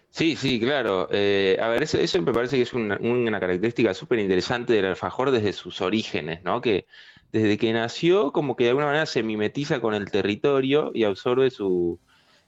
Sí, 0.09 0.35
sí, 0.37 0.59
claro. 0.59 1.07
Eh, 1.11 1.57
a 1.61 1.67
ver, 1.67 1.83
eso, 1.83 1.97
eso 1.97 2.21
me 2.21 2.31
parece 2.33 2.55
que 2.55 2.61
es 2.63 2.73
una, 2.73 2.97
una 3.01 3.39
característica 3.39 3.93
súper 3.93 4.19
interesante 4.19 4.71
del 4.73 4.85
alfajor 4.85 5.31
desde 5.31 5.51
sus 5.51 5.81
orígenes, 5.81 6.41
¿no? 6.43 6.61
Que 6.61 6.87
desde 7.31 7.57
que 7.57 7.73
nació, 7.73 8.31
como 8.31 8.55
que 8.55 8.63
de 8.65 8.69
alguna 8.71 8.87
manera 8.87 9.05
se 9.05 9.23
mimetiza 9.23 9.79
con 9.81 9.93
el 9.93 10.09
territorio 10.11 10.91
y 10.93 11.03
absorbe 11.03 11.49
su- 11.51 11.99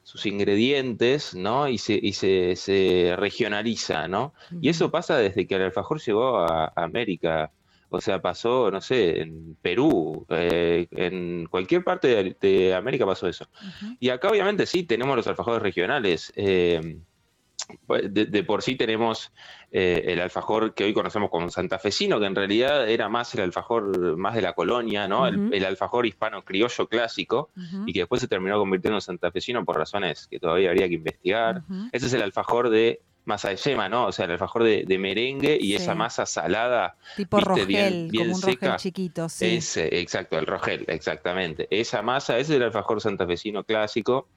sus 0.04 0.26
ingredientes, 0.26 1.36
¿no? 1.36 1.68
Y 1.68 1.78
se, 1.78 2.00
y 2.02 2.14
se, 2.14 2.56
se 2.56 3.16
regionaliza, 3.18 4.08
¿no? 4.08 4.34
Y 4.62 4.70
eso 4.70 4.90
pasa 4.90 5.18
desde 5.18 5.46
que 5.48 5.56
el 5.56 5.64
alfajor 5.64 6.00
llegó 6.02 6.38
a, 6.38 6.66
a 6.66 6.84
América. 6.84 7.52
O 7.90 8.02
sea, 8.02 8.22
pasó, 8.22 8.70
no 8.72 8.82
sé, 8.82 9.22
en 9.22 9.56
Perú, 9.62 10.26
eh, 10.30 10.88
en 10.92 11.46
cualquier 11.48 11.84
parte 11.84 12.08
de, 12.10 12.38
de 12.40 12.74
América 12.76 13.06
pasó 13.06 13.28
eso. 13.28 13.48
Y 14.00 14.10
acá 14.10 14.30
obviamente 14.30 14.66
sí 14.66 14.84
tenemos 14.84 15.16
los 15.16 15.28
alfajores 15.28 15.62
regionales. 15.62 16.32
eh, 16.36 17.00
pues, 17.86 18.14
de, 18.14 18.26
de 18.26 18.44
por 18.44 18.62
sí 18.62 18.76
tenemos 18.76 19.32
eh, 19.72 20.04
el 20.08 20.22
alfajor 20.22 20.74
que 20.74 20.86
hoy 20.86 20.94
conocemos 20.94 21.30
como 21.30 21.50
santafesino, 21.50 22.20
que 22.20 22.26
en 22.26 22.36
realidad 22.36 22.90
era 22.90 23.10
más 23.10 23.34
el 23.36 23.42
alfajor 23.42 24.16
más 24.18 24.34
de 24.36 24.42
la 24.42 24.54
colonia, 24.54 25.08
¿no? 25.08 25.28
El- 25.28 25.66
alfajor 25.66 26.06
hispano 26.06 26.44
criollo 26.44 26.88
clásico, 26.88 27.50
y 27.86 27.92
que 27.94 28.00
después 28.00 28.22
se 28.22 28.28
terminó 28.28 28.58
convirtiendo 28.58 28.98
en 28.98 29.02
santafesino 29.02 29.66
por 29.66 29.78
razones 29.78 30.28
que 30.28 30.40
todavía 30.40 30.70
habría 30.70 30.88
que 30.88 30.94
investigar. 30.96 31.64
Ese 31.92 32.06
es 32.08 32.14
el 32.14 32.22
alfajor 32.22 32.70
de 32.70 33.02
masa 33.26 33.50
de 33.50 33.58
yema, 33.58 33.90
¿no? 33.90 34.06
O 34.06 34.12
sea, 34.14 34.24
el 34.24 34.32
alfajor 34.32 34.64
de, 34.64 34.86
de 34.88 34.98
merengue 34.98 35.58
y 35.60 35.68
Sí. 35.72 35.76
esa 35.76 35.96
masa 35.96 36.26
salada 36.26 36.96
Tipo 37.18 37.36
viste, 37.36 37.50
rogel, 37.50 37.68
bien- 37.68 38.08
bien 38.08 38.24
como 38.24 38.36
un 38.38 38.42
rogel 38.42 38.58
seca. 38.60 38.76
chiquito, 38.78 39.28
sí. 39.28 39.58
ese, 39.58 40.00
exacto, 40.00 40.40
el 40.40 40.46
rogel, 40.46 40.86
exactamente. 40.88 41.68
Esa 41.70 42.02
masa, 42.02 42.38
ese 42.40 42.54
es 42.54 42.58
el 42.58 42.64
alfajor 42.64 43.02
santafesino 43.02 43.66
clásico, 43.66 44.30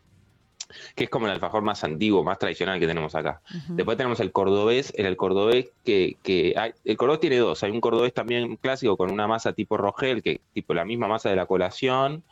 que 0.95 1.05
es 1.05 1.11
como 1.11 1.27
el 1.27 1.33
alfajor 1.33 1.63
más 1.63 1.83
antiguo, 1.85 2.23
más 2.25 2.39
tradicional 2.39 2.79
que 2.81 2.87
tenemos 2.87 3.15
acá. 3.15 3.41
Después 3.69 3.97
tenemos 3.97 4.21
el 4.21 4.33
cordobés, 4.33 4.93
el, 4.97 5.07
el 5.07 5.17
cordobés 5.17 5.71
que, 5.85 6.17
que 6.23 6.55
hay, 6.57 6.73
el 6.85 6.97
cordobés 6.97 7.21
tiene 7.21 7.39
dos, 7.39 7.63
hay 7.63 7.71
un 7.71 7.81
cordobés 7.81 8.15
también 8.15 8.57
clásico 8.57 8.97
con 8.97 9.11
una 9.11 9.27
masa 9.27 9.53
tipo 9.53 9.77
rogel, 9.77 10.23
que 10.23 10.41
tipo 10.53 10.75
la 10.75 10.85
misma 10.85 11.09
masa 11.09 11.31
de 11.31 11.37
la 11.37 11.47
colación, 11.47 12.23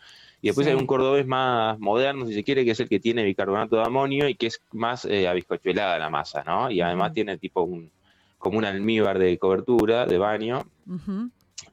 y 0.41 0.49
después 0.49 0.67
Sí. 0.67 0.71
hay 0.73 0.79
un 0.79 0.87
cordobés 0.87 1.27
más 1.27 1.79
moderno, 1.81 2.27
si 2.27 2.35
se 2.35 2.45
quiere, 2.45 2.65
que 2.65 2.71
es 2.71 2.81
el 2.81 2.89
que 2.89 3.01
tiene 3.01 3.25
bicarbonato 3.25 3.77
de 3.77 3.83
amonio 3.83 4.29
y 4.29 4.37
que 4.37 4.47
es 4.47 4.61
más 4.73 5.05
eh, 5.05 5.27
abiscochuelada 5.27 5.99
la 5.99 6.11
masa, 6.11 6.45
¿no? 6.45 6.71
Y 6.71 6.81
además 6.81 7.13
tiene 7.13 7.39
tipo 7.39 7.63
un, 7.63 7.91
como 8.39 8.57
un 8.59 8.65
almíbar 8.65 9.19
de 9.19 9.37
cobertura, 9.37 10.07
de 10.07 10.17
baño. 10.17 10.63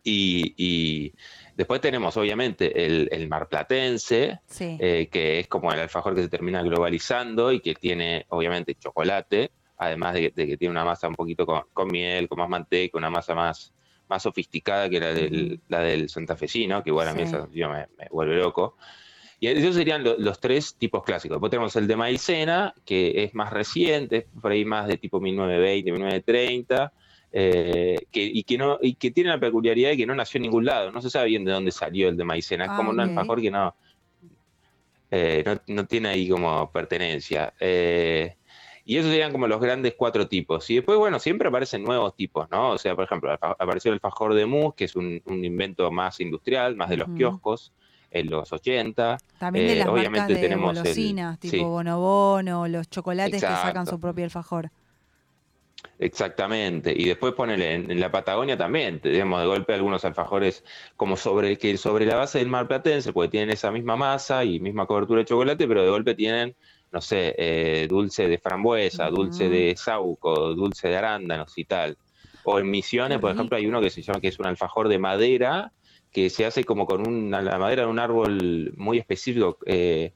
Y, 0.05 0.53
y 0.55 1.13
después 1.57 1.81
tenemos 1.81 2.15
obviamente 2.15 2.85
el, 2.85 3.09
el 3.11 3.27
marplatense, 3.27 4.39
Sí. 4.45 4.77
eh, 4.79 5.09
que 5.11 5.39
es 5.39 5.47
como 5.47 5.73
el 5.73 5.79
alfajor 5.79 6.15
que 6.15 6.21
se 6.21 6.29
termina 6.29 6.61
globalizando 6.61 7.51
y 7.51 7.59
que 7.59 7.73
tiene 7.73 8.25
obviamente 8.29 8.75
chocolate, 8.75 9.51
además 9.77 10.13
de, 10.13 10.31
de 10.33 10.47
que 10.47 10.57
tiene 10.57 10.71
una 10.71 10.85
masa 10.85 11.07
un 11.07 11.15
poquito 11.15 11.45
con, 11.45 11.63
con 11.73 11.87
miel, 11.87 12.29
con 12.29 12.37
más 12.39 12.47
manteca, 12.49 12.97
una 12.97 13.09
masa 13.09 13.35
más, 13.35 13.73
más 14.07 14.21
sofisticada 14.23 14.89
que 14.89 14.99
la 14.99 15.13
del, 15.13 15.59
la 15.67 15.79
del 15.81 16.07
santafesino, 16.09 16.83
que 16.83 16.91
igual 16.91 17.07
a 17.09 17.13
mí 17.13 17.21
Sí. 17.21 17.25
esa 17.29 17.47
yo 17.51 17.69
me, 17.69 17.87
me 17.97 18.07
vuelve 18.11 18.35
loco. 18.37 18.77
Y 19.39 19.47
esos 19.47 19.75
serían 19.75 20.01
lo- 20.03 20.17
los 20.17 20.39
tres 20.39 20.75
tipos 20.77 21.03
clásicos. 21.03 21.35
Después 21.35 21.49
tenemos 21.49 21.75
el 21.75 21.87
de 21.87 21.95
maicena, 21.97 22.73
que 22.85 23.23
es 23.25 23.33
más 23.35 23.51
reciente, 23.51 24.27
por 24.41 24.51
ahí 24.53 24.63
más 24.63 24.87
de 24.87 24.97
tipo 24.97 25.19
1920, 25.19 25.91
1930, 25.91 26.93
eh, 27.37 27.97
que, 28.11 28.23
y, 28.23 28.43
que 28.43 28.57
no, 28.57 28.79
y 28.81 28.95
que 28.95 29.11
tiene 29.11 29.29
la 29.29 29.39
peculiaridad 29.39 29.89
de 29.89 29.97
que 29.97 30.05
no 30.05 30.15
nació 30.15 30.37
en 30.37 30.43
ningún 30.43 30.65
lado, 30.65 30.91
no 30.91 31.01
se 31.01 31.09
sabe 31.09 31.27
bien 31.27 31.43
de 31.45 31.51
dónde 31.51 31.71
salió 31.71 32.07
el 32.09 32.15
de 32.17 32.23
maicena, 32.23 32.65
es 32.65 32.71
Ah, 32.71 32.77
como 32.77 32.91
un 32.91 32.99
alfajor 33.01 33.41
que 33.41 33.51
no, 33.51 33.75
eh, 35.11 35.43
no, 35.45 35.61
no 35.75 35.85
tiene 35.85 36.09
ahí 36.09 36.29
como 36.29 36.71
pertenencia. 36.71 37.53
Eh, 37.59 38.35
y 38.85 38.97
esos 38.97 39.09
serían 39.11 39.31
como 39.31 39.47
los 39.47 39.59
grandes 39.59 39.95
cuatro 39.97 40.27
tipos. 40.27 40.69
Y 40.69 40.75
después, 40.75 40.97
bueno, 40.97 41.19
siempre 41.19 41.47
aparecen 41.47 41.83
nuevos 41.83 42.15
tipos, 42.15 42.47
¿no? 42.51 42.71
O 42.71 42.77
sea, 42.77 42.95
por 42.95 43.05
ejemplo, 43.05 43.31
apareció 43.41 43.89
el 43.89 43.95
alfajor 43.95 44.33
de 44.33 44.45
mousse, 44.45 44.75
que 44.75 44.85
es 44.85 44.95
un, 44.95 45.21
un 45.25 45.43
invento 45.43 45.91
más 45.91 46.19
industrial, 46.19 46.75
más 46.75 46.89
de 46.89 46.97
los 46.97 47.09
kioscos, 47.17 47.73
en 48.11 48.29
los 48.29 48.51
80. 48.53 49.17
También 49.39 49.67
de 49.67 49.73
Eh, 49.73 49.79
las 49.79 49.87
marcas 49.87 50.01
obviamente 50.01 50.33
de 50.33 50.39
tenemos 50.39 50.77
el- 50.85 50.93
tipo 51.39 51.51
sí. 51.51 51.57
Bonobono, 51.57 52.67
los 52.67 52.87
chocolates 52.89 53.41
que 53.43 53.55
sacan 53.55 53.85
su 53.87 53.99
propio 53.99 54.23
alfajor. 54.25 54.69
Exactamente, 55.99 56.93
y 56.95 57.05
después 57.05 57.33
ponele 57.33 57.73
en, 57.73 57.89
en 57.89 57.99
la 57.99 58.11
Patagonia 58.11 58.57
también, 58.57 58.99
tenemos 58.99 59.39
de 59.41 59.47
golpe 59.47 59.73
algunos 59.73 60.03
alfajores 60.05 60.63
como 60.95 61.15
sobre 61.17 61.57
que 61.57 61.77
sobre 61.77 62.05
la 62.05 62.15
base 62.15 62.39
del 62.39 62.49
mar 62.49 62.67
platense, 62.67 63.13
porque 63.13 63.29
tienen 63.29 63.49
esa 63.49 63.71
misma 63.71 63.95
masa 63.95 64.43
y 64.43 64.59
misma 64.59 64.85
cobertura 64.85 65.19
de 65.19 65.25
chocolate, 65.25 65.67
pero 65.67 65.83
de 65.83 65.89
golpe 65.89 66.15
tienen, 66.15 66.55
no 66.91 67.01
sé, 67.01 67.33
eh, 67.37 67.87
dulce 67.89 68.27
de 68.27 68.37
frambuesa, 68.37 69.09
dulce 69.09 69.49
de 69.49 69.75
sauco, 69.77 70.53
dulce 70.53 70.89
de 70.89 70.97
arándanos 70.97 71.57
y 71.57 71.65
tal. 71.65 71.97
O 72.43 72.59
en 72.59 72.69
Misiones, 72.69 73.19
por 73.19 73.31
ejemplo, 73.31 73.57
hay 73.57 73.65
uno 73.65 73.81
que 73.81 73.89
se 73.89 74.01
llama 74.01 74.21
que 74.21 74.27
es 74.27 74.39
un 74.39 74.45
alfajor 74.45 74.87
de 74.87 74.99
madera, 74.99 75.71
que 76.11 76.29
se 76.29 76.45
hace 76.45 76.63
como 76.63 76.85
con 76.85 77.07
una, 77.07 77.41
la 77.41 77.57
madera 77.57 77.83
de 77.83 77.89
un 77.89 77.99
árbol 77.99 78.73
muy 78.77 78.99
específico 78.99 79.57
eh, 79.65 80.13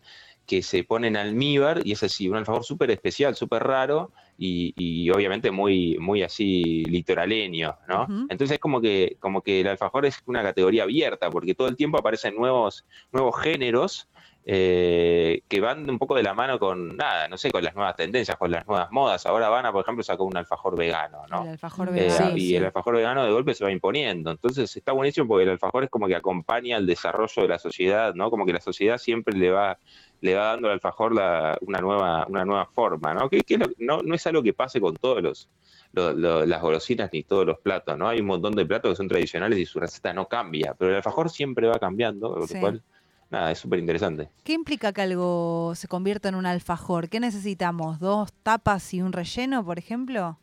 que 0.49 0.63
se 0.63 0.83
pone 0.83 1.07
en 1.09 1.15
almíbar, 1.15 1.81
y 1.85 1.91
es 1.91 2.01
así, 2.01 2.27
un 2.27 2.35
alfajor 2.37 2.63
súper 2.63 2.89
especial, 2.89 3.35
súper 3.35 3.61
raro, 3.63 4.11
y, 4.35 4.73
y 4.77 5.09
obviamente 5.11 5.51
muy, 5.51 5.95
muy 5.99 6.23
así 6.23 6.83
litoraleño, 6.85 7.77
¿no? 7.87 8.07
Entonces 8.29 8.55
es 8.55 8.59
como 8.59 8.81
que, 8.81 9.17
como 9.19 9.41
que 9.43 9.61
el 9.61 9.67
alfajor 9.67 10.07
es 10.07 10.23
una 10.25 10.41
categoría 10.41 10.83
abierta, 10.83 11.29
porque 11.29 11.53
todo 11.53 11.67
el 11.67 11.75
tiempo 11.75 11.99
aparecen 11.99 12.35
nuevos, 12.35 12.83
nuevos 13.11 13.39
géneros 13.39 14.09
eh, 14.51 15.43
que 15.47 15.59
van 15.61 15.87
un 15.87 15.99
poco 15.99 16.15
de 16.15 16.23
la 16.23 16.33
mano 16.33 16.57
con, 16.57 16.95
nada, 16.97 17.27
no 17.27 17.37
sé, 17.37 17.51
con 17.51 17.63
las 17.63 17.75
nuevas 17.75 17.95
tendencias, 17.95 18.35
con 18.37 18.49
las 18.49 18.65
nuevas 18.65 18.91
modas. 18.91 19.25
Ahora 19.27 19.45
Habana, 19.47 19.71
por 19.71 19.83
ejemplo, 19.83 20.03
sacó 20.03 20.23
un 20.23 20.35
alfajor 20.37 20.75
vegano, 20.75 21.19
¿no? 21.29 21.43
El 21.43 21.49
alfajor 21.49 21.89
Eh, 21.89 21.91
vegano. 22.07 22.35
y 22.37 22.55
el 22.55 22.65
alfajor 22.65 22.95
vegano 22.95 23.23
de 23.23 23.31
golpe 23.31 23.53
se 23.53 23.63
va 23.63 23.71
imponiendo. 23.71 24.31
Entonces 24.31 24.75
está 24.75 24.93
buenísimo 24.93 25.27
porque 25.27 25.43
el 25.43 25.49
alfajor 25.51 25.83
es 25.83 25.89
como 25.91 26.07
que 26.07 26.15
acompaña 26.15 26.77
el 26.77 26.87
desarrollo 26.87 27.43
de 27.43 27.47
la 27.47 27.59
sociedad, 27.59 28.15
¿no? 28.15 28.31
Como 28.31 28.45
que 28.47 28.53
la 28.53 28.61
sociedad 28.61 28.97
siempre 28.97 29.37
le 29.37 29.51
va, 29.51 29.77
le 30.21 30.35
va 30.35 30.45
dando 30.47 30.67
al 30.67 30.73
alfajor 30.73 31.13
la- 31.13 31.57
una, 31.61 31.79
nueva, 31.79 32.25
una 32.27 32.45
nueva 32.45 32.65
forma, 32.65 33.13
¿no? 33.13 33.29
Que, 33.29 33.41
que 33.41 33.53
es 33.55 33.59
lo- 33.59 33.69
no, 33.77 34.01
no 34.01 34.15
es 34.15 34.25
algo 34.27 34.43
que 34.43 34.53
pase 34.53 34.79
con 34.81 34.95
todos 34.95 35.21
los, 35.23 35.49
lo- 35.93 36.13
lo- 36.13 36.45
las 36.45 36.61
golosinas 36.61 37.09
ni 37.13 37.23
todos 37.23 37.45
los 37.45 37.59
platos, 37.59 37.97
¿no? 37.97 38.07
Hay 38.07 38.19
un 38.19 38.27
montón 38.27 38.53
de 38.55 38.65
platos 38.65 38.91
que 38.91 38.95
son 38.97 39.07
tradicionales 39.07 39.57
y 39.57 39.65
su 39.65 39.79
receta 39.79 40.13
no 40.13 40.27
cambia, 40.27 40.73
pero 40.77 40.91
el 40.91 40.97
alfajor 40.97 41.29
siempre 41.29 41.67
va 41.67 41.79
cambiando, 41.79 42.35
lo 42.35 42.47
Sí. 42.47 42.59
cual, 42.59 42.81
nada, 43.29 43.51
es 43.51 43.59
súper 43.59 43.79
interesante. 43.79 44.29
¿Qué 44.43 44.53
implica 44.53 44.91
que 44.91 45.01
algo 45.01 45.73
se 45.75 45.87
convierta 45.87 46.29
en 46.29 46.35
un 46.35 46.45
alfajor? 46.45 47.07
¿Qué 47.09 47.19
necesitamos? 47.19 47.99
¿Dos 47.99 48.33
tapas 48.43 48.93
y 48.93 49.01
un 49.01 49.13
relleno, 49.13 49.63
por 49.63 49.79
ejemplo? 49.79 50.37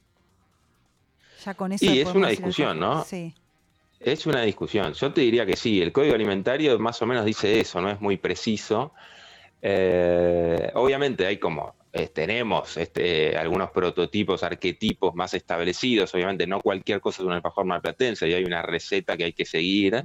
Ya 1.44 1.54
con 1.54 1.72
eso. 1.72 1.84
Y 1.84 1.98
es 2.00 2.14
una 2.14 2.28
discusión. 2.28 2.80
¿no? 2.80 3.04
Sí. 3.04 3.34
Es 4.00 4.26
una 4.26 4.42
discusión. 4.42 4.92
Yo 4.94 5.12
te 5.12 5.20
diría 5.22 5.46
que 5.46 5.56
sí, 5.56 5.80
el 5.80 5.92
código 5.92 6.14
alimentario 6.14 6.78
más 6.78 7.00
o 7.02 7.06
menos 7.06 7.24
dice 7.24 7.60
eso, 7.60 7.80
no 7.80 7.90
es 7.90 8.00
muy 8.00 8.16
preciso. 8.16 8.92
Eh, 9.62 10.70
obviamente 10.74 11.26
hay 11.26 11.38
como, 11.38 11.74
eh, 11.92 12.08
tenemos 12.08 12.76
este, 12.76 13.36
algunos 13.36 13.70
prototipos, 13.70 14.42
arquetipos 14.42 15.14
más 15.14 15.34
establecidos, 15.34 16.14
obviamente 16.14 16.46
no 16.46 16.60
cualquier 16.60 17.00
cosa 17.00 17.22
es 17.22 17.26
un 17.26 17.32
alfajor 17.32 17.64
malplatense 17.64 18.28
y 18.28 18.34
hay 18.34 18.44
una 18.44 18.62
receta 18.62 19.16
que 19.16 19.24
hay 19.24 19.32
que 19.32 19.46
seguir, 19.46 20.04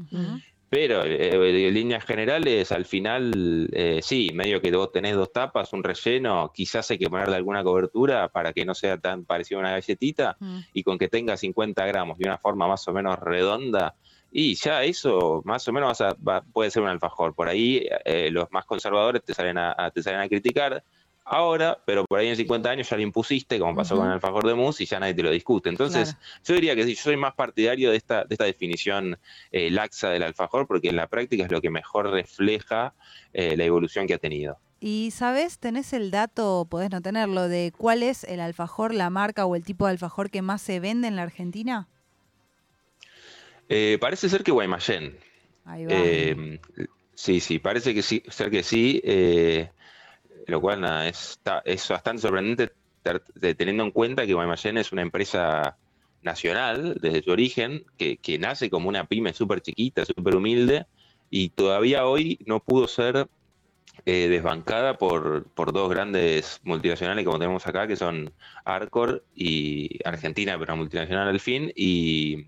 pero 0.70 1.04
eh, 1.04 1.68
en 1.68 1.74
líneas 1.74 2.06
generales 2.06 2.72
al 2.72 2.86
final 2.86 3.70
sí, 4.02 4.32
medio 4.34 4.62
que 4.62 4.72
vos 4.72 4.92
tenés 4.92 5.16
dos 5.16 5.34
tapas, 5.34 5.74
un 5.74 5.84
relleno, 5.84 6.52
quizás 6.54 6.90
hay 6.92 6.98
que 6.98 7.10
ponerle 7.10 7.36
alguna 7.36 7.62
cobertura 7.62 8.30
para 8.30 8.54
que 8.54 8.66
no 8.66 8.74
sea 8.74 8.98
tan 8.98 9.26
parecido 9.26 9.60
a 9.60 9.64
una 9.64 9.72
galletita 9.72 10.38
y 10.74 10.84
con 10.84 10.98
que 10.98 11.10
tenga 11.10 11.36
50 11.36 11.86
gramos 11.86 12.18
y 12.20 12.24
una 12.24 12.38
forma 12.38 12.70
más 12.70 12.88
o 12.88 12.94
menos 12.94 13.20
redonda, 13.20 13.96
y 14.32 14.56
ya 14.56 14.84
eso 14.84 15.42
más 15.46 15.68
o 15.68 15.74
menos 15.74 15.90
vas 15.90 16.02
a- 16.02 16.16
va- 16.28 16.42
puede 16.42 16.72
ser 16.72 16.82
un 16.84 16.90
alfajor. 16.90 17.36
Por 17.36 17.48
ahí 17.50 17.86
eh, 18.06 18.30
los 18.32 18.50
más 18.52 18.66
conservadores 18.66 19.24
te 19.24 19.34
salen 19.34 19.58
a, 19.58 19.76
a- 19.78 19.92
te 19.92 20.02
salen 20.02 20.22
a 20.22 20.28
criticar 20.30 20.84
ahora, 21.24 21.78
pero 21.86 22.04
por 22.06 22.20
ahí 22.20 22.28
en 22.30 22.36
50 22.36 22.70
años 22.72 22.90
ya 22.90 22.96
lo 22.98 23.04
impusiste, 23.04 23.60
como 23.60 23.76
pasó 23.76 23.96
con 23.96 24.08
el 24.08 24.14
alfajor 24.14 24.46
de 24.48 24.56
mousse, 24.56 24.82
y 24.82 24.86
ya 24.88 25.00
nadie 25.00 25.14
te 25.14 25.22
lo 25.24 25.30
discute. 25.30 25.70
Entonces, 25.70 26.16
yo 26.44 26.56
diría 26.56 26.76
que 26.76 26.84
sí, 26.84 26.96
yo 26.96 27.02
soy 27.04 27.16
más 27.16 27.36
partidario 27.36 27.92
de 27.92 27.98
esta, 27.98 28.24
de 28.26 28.34
esta 28.34 28.46
definición 28.46 29.18
eh, 29.52 29.70
laxa 29.70 30.10
del 30.10 30.24
alfajor, 30.24 30.66
porque 30.68 30.90
en 30.90 30.96
la 30.96 31.08
práctica 31.08 31.46
es 31.46 31.52
lo 31.52 31.62
que 31.62 31.70
mejor 31.70 32.10
refleja 32.10 32.96
eh, 33.34 33.56
la 33.56 33.64
evolución 33.66 34.08
que 34.08 34.16
ha 34.16 34.18
tenido. 34.18 34.58
Y 34.80 35.12
sabes, 35.12 35.60
tenés 35.60 35.94
el 35.94 36.10
dato, 36.10 36.66
podés 36.68 36.90
no 36.90 37.02
tenerlo, 37.02 37.48
de 37.48 37.72
cuál 37.78 38.02
es 38.02 38.24
el 38.24 38.40
alfajor, 38.40 38.94
la 38.96 39.12
marca 39.12 39.46
o 39.46 39.56
el 39.56 39.64
tipo 39.64 39.86
de 39.86 39.92
alfajor 39.92 40.32
que 40.32 40.42
más 40.42 40.62
se 40.62 40.80
vende 40.80 41.08
en 41.08 41.16
la 41.18 41.22
Argentina. 41.22 41.88
Eh, 43.70 43.98
parece 44.00 44.30
ser 44.30 44.44
que 44.44 44.52
Guaymallén. 44.52 45.18
Ahí 45.66 45.86
va. 45.86 45.94
Eh, 45.94 46.60
sí, 47.16 47.40
sí, 47.40 47.60
parece 47.60 47.94
que 47.94 48.02
sí, 48.02 48.24
ser 48.28 48.50
que 48.50 48.64
sí, 48.64 49.02
eh, 49.04 49.72
lo 50.48 50.62
cual 50.62 50.82
nada, 50.82 51.08
es, 51.08 51.32
está- 51.32 51.62
es 51.66 51.88
bastante 51.88 52.22
sorprendente 52.22 52.74
teniendo 53.58 53.84
en 53.84 53.92
cuenta 53.92 54.26
que 54.26 54.34
Guaymallén 54.34 54.78
es 54.78 54.92
una 54.92 55.02
empresa 55.02 55.78
nacional 56.22 56.98
desde 57.02 57.24
su 57.24 57.32
origen, 57.32 57.84
que, 57.98 58.18
que 58.18 58.38
nace 58.38 58.70
como 58.70 58.90
una 58.90 59.06
pyme 59.06 59.34
súper 59.34 59.62
chiquita, 59.62 60.06
súper 60.06 60.36
humilde, 60.36 60.86
y 61.30 61.50
todavía 61.50 62.06
hoy 62.06 62.38
no 62.46 62.60
pudo 62.60 62.88
ser 62.88 63.28
eh, 64.06 64.28
desbancada 64.30 64.98
por, 64.98 65.52
por 65.54 65.74
dos 65.74 65.90
grandes 65.90 66.60
multinacionales 66.64 67.26
como 67.26 67.40
tenemos 67.40 67.66
acá, 67.68 67.88
que 67.88 67.96
son 67.96 68.34
Arcor 68.66 69.26
y 69.34 70.00
Argentina, 70.08 70.58
pero 70.60 70.76
multinacional 70.76 71.28
al 71.28 71.40
fin, 71.40 71.72
y, 71.76 72.48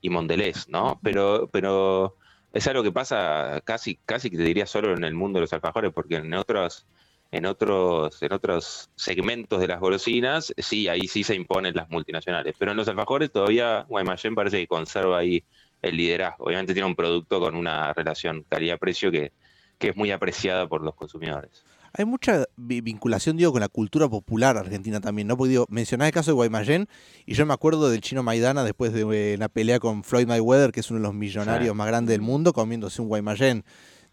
y 0.00 0.10
Mondelez, 0.10 0.68
¿no? 0.68 0.98
Pero, 1.02 1.48
pero 1.52 2.16
es 2.52 2.66
algo 2.66 2.82
que 2.82 2.92
pasa 2.92 3.60
casi, 3.64 3.96
casi 4.04 4.30
que 4.30 4.36
te 4.36 4.42
diría 4.42 4.66
solo 4.66 4.94
en 4.94 5.04
el 5.04 5.14
mundo 5.14 5.38
de 5.38 5.42
los 5.42 5.52
alfajores, 5.52 5.92
porque 5.92 6.16
en 6.16 6.34
otros, 6.34 6.86
en 7.30 7.46
otros, 7.46 8.22
en 8.22 8.32
otros 8.32 8.90
segmentos 8.96 9.60
de 9.60 9.68
las 9.68 9.80
golosinas, 9.80 10.52
sí, 10.58 10.88
ahí 10.88 11.06
sí 11.06 11.22
se 11.22 11.34
imponen 11.34 11.74
las 11.74 11.88
multinacionales. 11.90 12.54
Pero 12.58 12.72
en 12.72 12.76
los 12.76 12.88
alfajores 12.88 13.30
todavía 13.30 13.86
Guaymallén 13.88 14.34
parece 14.34 14.58
que 14.58 14.66
conserva 14.66 15.18
ahí 15.18 15.44
el 15.82 15.96
liderazgo. 15.96 16.44
Obviamente 16.44 16.74
tiene 16.74 16.88
un 16.88 16.96
producto 16.96 17.40
con 17.40 17.54
una 17.54 17.92
relación 17.92 18.44
calidad-precio 18.48 19.10
que, 19.10 19.32
que 19.78 19.88
es 19.88 19.96
muy 19.96 20.10
apreciada 20.10 20.68
por 20.68 20.82
los 20.82 20.94
consumidores. 20.94 21.64
Hay 21.92 22.04
mucha 22.04 22.44
vi- 22.56 22.80
vinculación, 22.80 23.36
digo, 23.36 23.50
con 23.52 23.60
la 23.60 23.68
cultura 23.68 24.08
popular 24.08 24.56
argentina 24.56 25.00
también, 25.00 25.26
¿no? 25.28 25.36
Porque 25.36 25.50
digo, 25.50 25.66
mencionás 25.68 26.06
el 26.06 26.12
caso 26.14 26.30
de 26.30 26.34
Guaymallén 26.34 26.88
y 27.26 27.34
yo 27.34 27.44
me 27.46 27.52
acuerdo 27.54 27.90
del 27.90 28.00
chino 28.00 28.22
Maidana 28.22 28.62
después 28.64 28.92
de 28.92 29.00
eh, 29.00 29.34
una 29.36 29.48
pelea 29.48 29.80
con 29.80 30.04
Floyd 30.04 30.26
Mayweather, 30.26 30.70
que 30.72 30.80
es 30.80 30.90
uno 30.90 31.00
de 31.00 31.04
los 31.04 31.14
millonarios 31.14 31.72
Sí. 31.72 31.76
más 31.76 31.86
grandes 31.88 32.12
del 32.14 32.20
mundo, 32.20 32.52
comiéndose 32.52 33.02
un 33.02 33.08
Guaymallén. 33.08 33.64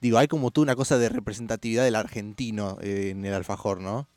Digo, 0.01 0.17
hay 0.17 0.27
como 0.27 0.51
tú 0.51 0.61
una 0.61 0.75
cosa 0.75 0.97
de 0.97 1.09
representatividad 1.09 1.83
del 1.83 1.95
argentino 1.95 2.77
eh, 2.81 3.09
en 3.11 3.25
el 3.25 3.33
alfajor, 3.33 3.79
¿no? 3.81 4.07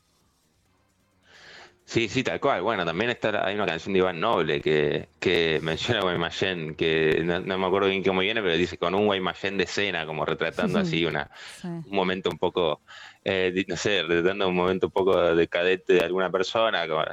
Sí, 1.91 2.07
sí, 2.07 2.23
tal 2.23 2.39
cual. 2.39 2.61
Bueno, 2.61 2.85
también 2.85 3.09
está, 3.09 3.45
hay 3.45 3.53
una 3.55 3.65
canción 3.65 3.91
de 3.91 3.99
Iván 3.99 4.17
Noble 4.21 4.61
que, 4.61 5.09
que 5.19 5.59
menciona 5.61 5.99
a 5.99 6.03
Guaymallén, 6.03 6.73
que 6.75 7.21
no, 7.25 7.41
no 7.41 7.57
me 7.57 7.65
acuerdo 7.67 7.89
bien 7.89 8.01
cómo 8.01 8.21
viene, 8.21 8.41
pero 8.41 8.55
dice 8.55 8.77
con 8.77 8.95
un 8.95 9.07
Guaymallén 9.07 9.57
de 9.57 9.67
cena, 9.67 10.05
como 10.05 10.25
retratando 10.25 10.79
así 10.79 11.03
una, 11.05 11.29
Sí. 11.61 11.67
un 11.67 11.83
momento 11.89 12.29
un 12.29 12.37
poco, 12.37 12.79
eh, 13.25 13.65
no 13.67 13.75
sé, 13.75 14.03
retratando 14.03 14.47
un 14.47 14.55
momento 14.55 14.87
un 14.87 14.93
poco 14.93 15.35
decadente 15.35 15.93
de 15.95 15.99
alguna 15.99 16.31
persona. 16.31 16.87
como- 16.87 17.03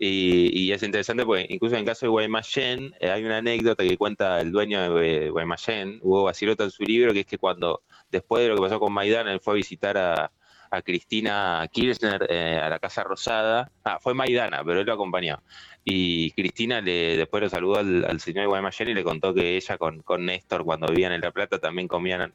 y, 0.00 0.64
y 0.64 0.72
es 0.72 0.82
interesante 0.82 1.24
porque 1.24 1.46
incluso 1.48 1.76
en 1.76 1.80
el 1.82 1.86
caso 1.86 2.06
de 2.06 2.10
Guaymallén 2.10 2.92
eh, 2.98 3.10
hay 3.10 3.24
una 3.24 3.36
anécdota 3.38 3.84
que 3.84 3.96
cuenta 3.96 4.40
el 4.40 4.50
dueño 4.50 4.94
de 4.94 5.30
Guaymallén, 5.30 6.00
Hugo 6.02 6.24
Basilota, 6.24 6.64
en 6.64 6.70
su 6.72 6.82
libro, 6.82 7.12
que 7.12 7.20
es 7.20 7.26
que 7.26 7.38
cuando, 7.38 7.82
después 8.10 8.42
de 8.42 8.48
lo 8.48 8.56
que 8.56 8.62
pasó 8.62 8.80
con 8.80 8.92
Maidana, 8.92 9.32
él 9.32 9.38
fue 9.40 9.54
a 9.54 9.56
visitar 9.56 9.96
a, 9.96 10.32
a 10.70 10.82
Cristina 10.82 11.66
Kirchner 11.72 12.26
eh, 12.28 12.60
a 12.62 12.68
la 12.68 12.78
Casa 12.78 13.04
Rosada. 13.04 13.70
Ah, 13.84 13.98
fue 14.00 14.14
Maidana, 14.14 14.62
pero 14.64 14.80
él 14.80 14.86
lo 14.86 14.94
acompañó. 14.94 15.42
Y 15.84 16.30
Cristina 16.32 16.80
le, 16.80 17.16
después 17.16 17.42
lo 17.42 17.48
saludó 17.48 17.78
al, 17.78 18.04
al 18.04 18.20
señor 18.20 18.48
Guaymallén 18.48 18.88
y 18.88 18.94
le 18.94 19.04
contó 19.04 19.34
que 19.34 19.56
ella 19.56 19.78
con, 19.78 20.02
con 20.02 20.24
Néstor, 20.24 20.64
cuando 20.64 20.86
vivían 20.88 21.12
en 21.12 21.20
La 21.20 21.30
Plata, 21.30 21.58
también 21.58 21.88
comían 21.88 22.32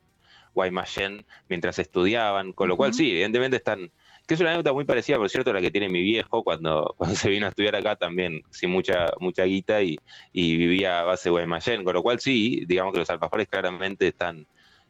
Guaymallén 0.53 1.25
mientras 1.47 1.79
estudiaban, 1.79 2.53
con 2.53 2.67
lo 2.67 2.77
cual 2.77 2.93
sí, 2.93 3.11
evidentemente 3.11 3.57
están, 3.57 3.91
que 4.27 4.33
es 4.33 4.39
una 4.39 4.49
anécdota 4.49 4.73
muy 4.73 4.85
parecida, 4.85 5.17
por 5.17 5.29
cierto, 5.29 5.51
a 5.51 5.53
la 5.53 5.61
que 5.61 5.71
tiene 5.71 5.89
mi 5.89 6.01
viejo 6.01 6.43
cuando, 6.43 6.93
cuando 6.97 7.15
se 7.15 7.29
vino 7.29 7.45
a 7.45 7.49
estudiar 7.49 7.75
acá 7.75 7.95
también, 7.95 8.43
sin 8.49 8.69
mucha, 8.69 9.11
mucha 9.19 9.43
guita 9.43 9.81
y, 9.81 9.97
y 10.33 10.57
vivía 10.57 10.99
a 10.99 11.03
base 11.03 11.29
de 11.29 11.31
Guaymallén, 11.31 11.83
con 11.83 11.93
lo 11.93 12.03
cual 12.03 12.19
sí, 12.19 12.63
digamos 12.67 12.93
que 12.93 12.99
los 12.99 13.09
alfajores 13.09 13.47
claramente 13.47 14.07
están, 14.07 14.47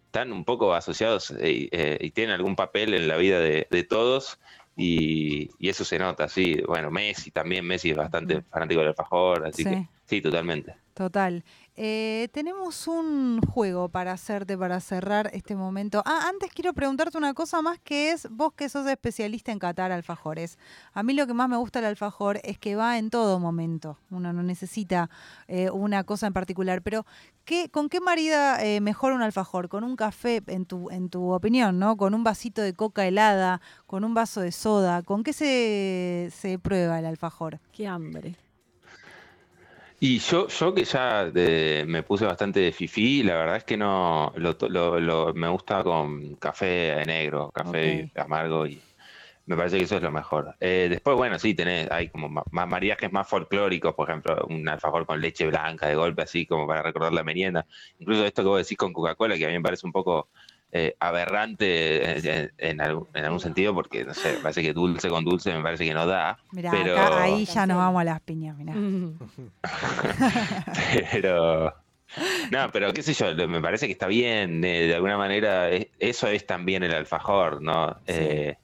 están 0.09 0.33
un 0.33 0.43
poco 0.43 0.73
asociados 0.73 1.29
eh, 1.39 1.69
eh, 1.71 1.97
y 2.01 2.09
tienen 2.09 2.33
algún 2.33 2.55
papel 2.55 2.95
en 2.95 3.07
la 3.07 3.15
vida 3.15 3.39
de, 3.39 3.67
de 3.69 3.83
todos, 3.83 4.39
y, 4.75 5.51
y 5.59 5.69
eso 5.69 5.85
se 5.85 5.99
nota, 5.99 6.27
sí. 6.27 6.61
Bueno, 6.65 6.89
Messi 6.89 7.29
también, 7.29 7.63
Messi 7.65 7.91
es 7.91 7.97
bastante 7.97 8.41
fanático 8.49 8.79
del 8.79 8.89
alfajor, 8.89 9.45
así 9.45 9.63
Sí. 9.63 9.69
que 9.69 9.85
sí, 10.05 10.21
totalmente. 10.21 10.73
Total. 10.99 11.45
Eh, 11.77 12.27
tenemos 12.33 12.85
un 12.85 13.39
juego 13.39 13.87
para 13.87 14.11
hacerte 14.11 14.57
para 14.57 14.81
cerrar 14.81 15.29
este 15.31 15.55
momento. 15.55 16.03
Ah, 16.05 16.25
antes 16.27 16.51
quiero 16.53 16.73
preguntarte 16.73 17.17
una 17.17 17.33
cosa 17.33 17.61
más 17.61 17.79
que 17.79 18.11
es, 18.11 18.27
vos 18.29 18.51
que 18.51 18.67
sos 18.67 18.85
especialista 18.85 19.53
en 19.53 19.59
catar 19.59 19.93
alfajores. 19.93 20.57
A 20.91 21.01
mí 21.01 21.13
lo 21.13 21.25
que 21.25 21.33
más 21.33 21.47
me 21.47 21.55
gusta 21.55 21.79
del 21.79 21.87
alfajor 21.87 22.41
es 22.43 22.59
que 22.59 22.75
va 22.75 22.97
en 22.97 23.09
todo 23.09 23.39
momento. 23.39 23.97
Uno 24.11 24.33
no 24.33 24.43
necesita 24.43 25.09
eh, 25.47 25.69
una 25.69 26.03
cosa 26.03 26.27
en 26.27 26.33
particular. 26.33 26.81
Pero, 26.81 27.05
¿qué, 27.45 27.69
¿con 27.69 27.87
qué 27.87 28.01
marida 28.01 28.61
eh, 28.61 28.81
mejor 28.81 29.13
un 29.13 29.21
alfajor? 29.21 29.69
¿Con 29.69 29.85
un 29.85 29.95
café, 29.95 30.43
en 30.47 30.65
tu, 30.65 30.89
en 30.89 31.07
tu 31.07 31.31
opinión, 31.31 31.79
no? 31.79 31.95
¿Con 31.95 32.13
un 32.13 32.25
vasito 32.25 32.61
de 32.61 32.73
coca 32.73 33.07
helada? 33.07 33.61
¿Con 33.85 34.03
un 34.03 34.13
vaso 34.13 34.41
de 34.41 34.51
soda? 34.51 35.01
¿Con 35.01 35.23
qué 35.23 35.31
se, 35.31 36.29
se 36.35 36.59
prueba 36.59 36.99
el 36.99 37.05
alfajor? 37.05 37.61
Qué 37.71 37.87
hambre. 37.87 38.35
Y 40.01 40.19
yo, 40.19 40.47
yo 40.47 40.73
que 40.73 40.85
ya 40.85 41.25
de- 41.29 41.83
me 41.87 42.03
puse 42.03 42.25
bastante 42.25 42.59
de 42.61 42.71
fifí, 42.71 43.21
la 43.23 43.35
verdad 43.35 43.57
es 43.57 43.63
que 43.65 43.75
no, 43.77 44.31
lo, 44.35 44.55
lo- 44.69 44.99
lo- 44.99 45.33
me 45.33 45.49
gusta 45.49 45.83
con 45.83 46.35
café 46.37 47.03
negro, 47.05 47.51
café 47.51 48.09
amargo 48.15 48.65
y 48.65 48.81
me 49.45 49.57
parece 49.57 49.77
que 49.77 49.83
eso 49.85 49.97
es 49.97 50.01
lo 50.03 50.11
mejor. 50.11 50.55
Eh, 50.59 50.87
después, 50.89 51.17
bueno, 51.17 51.37
sí, 51.39 51.53
tenés, 51.55 51.89
hay 51.91 52.09
como 52.09 52.29
ma- 52.29 52.43
más 52.51 52.67
mariajes 52.69 53.11
más 53.11 53.27
folclóricos, 53.27 53.93
por 53.95 54.09
ejemplo, 54.09 54.45
un 54.49 54.67
alfajor 54.69 55.05
con 55.05 55.19
leche 55.21 55.47
blanca 55.47 55.87
de 55.87 55.95
golpe, 55.95 56.21
así 56.23 56.45
como 56.45 56.67
para 56.67 56.81
recordar 56.83 57.11
la 57.13 57.23
merienda. 57.23 57.65
Incluso 57.97 58.25
esto 58.25 58.43
que 58.43 58.47
vos 58.49 58.59
decís 58.59 58.77
con 58.77 58.93
Coca-Cola, 58.93 59.37
que 59.37 59.45
a 59.45 59.49
mí 59.49 59.55
me 59.55 59.61
parece 59.61 59.85
un 59.87 59.91
poco 59.93 60.29
eh, 60.71 60.95
aberrante 60.99 62.41
en, 62.41 62.51
en 62.57 62.81
algún, 62.81 63.07
en 63.13 63.25
algún 63.25 63.39
sentido, 63.39 63.73
porque, 63.73 64.05
no 64.05 64.13
sé, 64.13 64.33
me 64.33 64.39
parece 64.39 64.61
que 64.61 64.73
dulce 64.73 65.09
con 65.09 65.25
dulce 65.25 65.53
me 65.53 65.63
parece 65.63 65.85
que 65.85 65.93
no 65.93 66.05
da. 66.05 66.37
Mirá, 66.51 66.71
pero... 66.71 66.99
acá, 66.99 67.23
ahí 67.23 67.45
ya 67.45 67.65
nos 67.65 67.77
vamos 67.77 68.01
a 68.01 68.03
las 68.03 68.21
piñas, 68.21 68.57
mirá. 68.57 68.73
pero 71.11 71.73
no, 72.51 72.71
pero 72.71 72.93
qué 72.93 73.03
sé 73.03 73.13
yo, 73.13 73.33
me 73.47 73.61
parece 73.61 73.85
que 73.85 73.93
está 73.93 74.07
bien, 74.07 74.63
eh, 74.63 74.87
de 74.87 74.95
alguna 74.95 75.17
manera 75.17 75.71
eh, 75.71 75.91
eso 75.99 76.27
es 76.27 76.45
también 76.45 76.83
el 76.83 76.93
alfajor, 76.93 77.61
¿no? 77.61 77.97
Eh, 78.07 78.55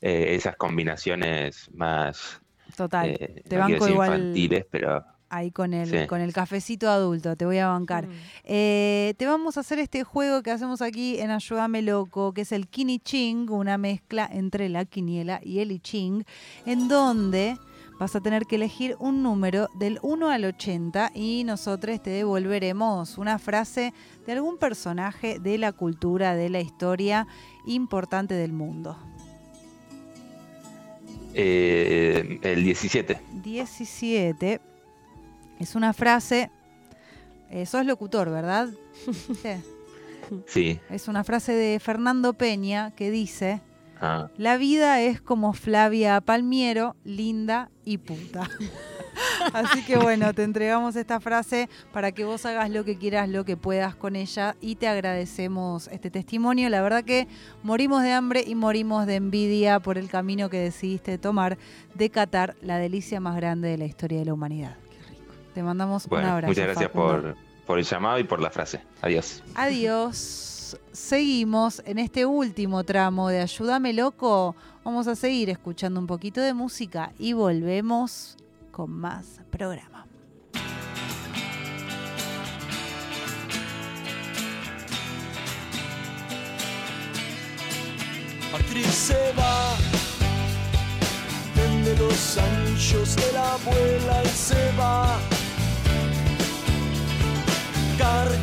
eh, 0.00 0.34
esas 0.34 0.56
combinaciones 0.56 1.70
más, 1.72 2.40
Total. 2.76 3.10
eh, 3.10 3.42
te 3.48 3.56
no 3.56 3.66
quiero 3.66 3.68
banco 3.72 3.72
decir 3.72 3.90
igual 3.90 4.18
infantiles, 4.18 4.66
pero 4.70 5.04
ahí 5.36 5.50
con 5.50 5.74
el, 5.74 5.88
Sí. 5.88 6.06
con 6.06 6.20
el 6.20 6.32
cafecito 6.32 6.88
adulto, 6.88 7.36
te 7.36 7.44
voy 7.46 7.58
a 7.58 7.68
bancar. 7.68 8.08
Eh, 8.44 9.14
te 9.16 9.26
vamos 9.26 9.56
a 9.56 9.60
hacer 9.60 9.78
este 9.78 10.04
juego 10.04 10.42
que 10.42 10.50
hacemos 10.50 10.82
aquí 10.82 11.18
en 11.20 11.30
Ayúdame 11.30 11.82
Loco, 11.82 12.32
que 12.32 12.42
es 12.42 12.52
el 12.52 12.68
Kini 12.68 12.98
Ching, 12.98 13.50
una 13.50 13.78
mezcla 13.78 14.28
entre 14.32 14.68
la 14.68 14.84
quiniela 14.84 15.40
y 15.42 15.58
el 15.60 15.72
I 15.72 15.78
Ching, 15.80 16.24
en 16.66 16.88
donde 16.88 17.56
vas 18.00 18.16
a 18.16 18.20
tener 18.20 18.44
que 18.46 18.56
elegir 18.56 18.96
un 18.98 19.22
número 19.22 19.68
del 19.78 19.98
1 20.02 20.28
al 20.28 20.44
80 20.44 21.12
y 21.14 21.44
nosotros 21.44 22.02
te 22.02 22.10
devolveremos 22.10 23.18
una 23.18 23.38
frase 23.38 23.94
de 24.26 24.32
algún 24.32 24.58
personaje 24.58 25.38
de 25.38 25.58
la 25.58 25.70
cultura, 25.72 26.34
de 26.34 26.48
la 26.50 26.60
historia 26.60 27.26
importante 27.66 28.34
del 28.34 28.52
mundo. 28.52 28.96
eh, 31.36 32.38
el 32.42 32.62
17. 32.64 33.18
17 33.42 34.60
es 35.64 35.74
una 35.74 35.92
frase. 35.92 36.50
eh, 37.50 37.66
sos 37.66 37.84
locutor, 37.86 38.30
¿verdad? 38.30 38.68
Sí. 39.42 39.48
Sí. 40.46 40.80
Es 40.88 41.06
una 41.08 41.22
frase 41.22 41.52
de 41.52 41.78
Fernando 41.80 42.32
Peña 42.32 42.92
que 42.92 43.10
dice: 43.10 43.60
Ah, 44.00 44.30
La 44.38 44.56
vida 44.56 45.02
es 45.02 45.20
como 45.20 45.52
Flavia 45.52 46.18
Palmiero, 46.22 46.96
linda 47.04 47.70
y 47.84 47.98
puta. 47.98 48.48
Así 49.52 49.82
que 49.84 49.98
bueno, 49.98 50.32
te 50.32 50.42
entregamos 50.42 50.96
esta 50.96 51.20
frase 51.20 51.68
para 51.92 52.10
que 52.12 52.24
vos 52.24 52.46
hagas 52.46 52.70
lo 52.70 52.86
que 52.86 52.96
quieras, 52.96 53.28
lo 53.28 53.44
que 53.44 53.58
puedas 53.58 53.94
con 53.96 54.16
ella 54.16 54.56
y 54.62 54.76
te 54.76 54.88
agradecemos 54.88 55.88
este 55.88 56.10
testimonio. 56.10 56.70
La 56.70 56.80
verdad 56.80 57.04
que 57.04 57.28
morimos 57.62 58.02
de 58.02 58.12
hambre 58.12 58.42
y 58.46 58.54
morimos 58.54 59.04
de 59.06 59.16
envidia 59.16 59.78
por 59.78 59.98
el 59.98 60.08
camino 60.08 60.48
que 60.48 60.56
decidiste 60.58 61.18
tomar 61.18 61.58
de 61.94 62.08
Qatar, 62.08 62.56
la 62.62 62.78
delicia 62.78 63.20
más 63.20 63.36
grande 63.36 63.68
de 63.68 63.76
la 63.76 63.84
historia 63.84 64.20
de 64.20 64.24
la 64.24 64.32
humanidad. 64.32 64.76
Te 65.54 65.62
mandamos 65.62 66.04
un 66.04 66.10
bueno, 66.10 66.28
abrazo. 66.30 66.48
muchas 66.50 66.64
gracias 66.64 66.90
por, 66.90 67.36
por 67.64 67.78
el 67.78 67.84
llamado 67.84 68.18
y 68.18 68.24
por 68.24 68.40
la 68.40 68.50
frase. 68.50 68.80
Adiós. 69.00 69.42
Adiós. 69.54 70.76
Seguimos 70.92 71.80
en 71.86 71.98
este 71.98 72.26
último 72.26 72.82
tramo 72.82 73.28
de 73.28 73.40
Ayúdame 73.40 73.92
Loco. 73.92 74.56
Vamos 74.82 75.06
a 75.06 75.14
seguir 75.14 75.50
escuchando 75.50 76.00
un 76.00 76.08
poquito 76.08 76.40
de 76.40 76.52
música 76.52 77.12
y 77.18 77.32
volvemos 77.32 78.36
con 78.72 78.90
más 78.90 79.40
programa. 79.50 80.06
Patrick 88.50 88.86
se 88.86 89.32
va, 89.38 89.76
vende 91.54 91.96
los 91.96 92.38
anillos 92.38 93.16
de 93.16 93.32
la 93.32 93.54
abuela 93.54 94.22
y 94.24 94.28
se 94.28 94.72
va. 94.78 95.33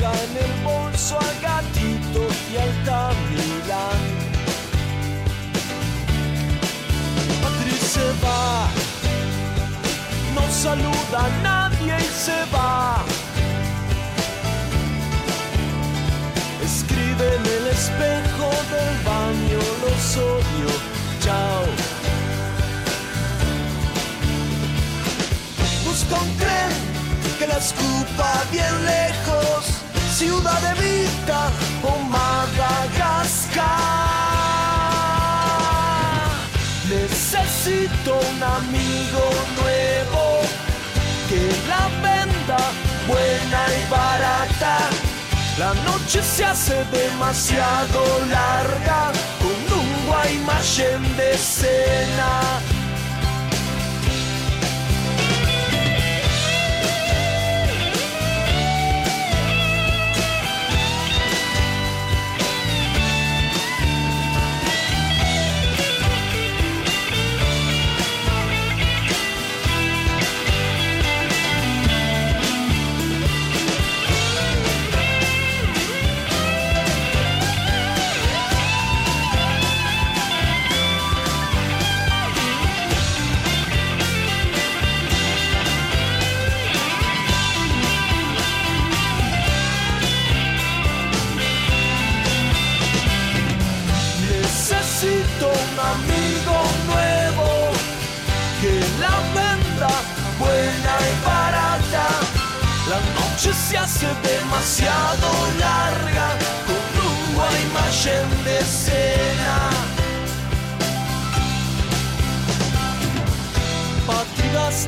En 0.03 0.35
el 0.35 0.63
bolso 0.63 1.15
al 1.19 1.41
gatito 1.41 2.21
y 2.51 2.57
al 2.57 3.15
Milán. 3.29 4.01
Patrick 7.43 7.79
se 7.79 8.07
va, 8.23 8.67
no 10.33 10.41
saluda 10.51 11.25
a 11.25 11.29
nadie 11.43 11.95
y 11.99 12.09
se 12.25 12.39
va. 12.51 13.05
Escribe 16.65 17.35
en 17.35 17.45
el 17.57 17.67
espejo 17.67 18.49
del 18.73 18.95
baño 19.05 19.59
los 19.83 20.17
odio, 20.17 20.71
chao. 21.23 21.65
Busca 25.85 26.15
un 26.15 26.37
tren 26.37 26.91
que 27.37 27.47
la 27.47 27.57
escupa 27.57 28.43
bien 28.51 28.85
lejos, 28.85 29.50
Ciudad 30.21 30.61
de 30.61 30.73
Vista 30.79 31.49
o 31.81 31.97
Madagascar. 31.97 33.63
Necesito 36.87 38.19
un 38.31 38.43
amigo 38.43 39.25
nuevo 39.59 40.23
que 41.27 41.41
la 41.67 41.89
venda 42.05 42.59
buena 43.07 43.61
y 43.79 43.83
barata. 43.89 44.77
La 45.57 45.73
noche 45.89 46.21
se 46.21 46.45
hace 46.45 46.85
demasiado 46.91 48.01
larga 48.29 49.11
con 49.41 49.57
un 49.79 50.05
Guaymallén 50.05 51.17
de 51.17 51.35
cena. 51.35 52.61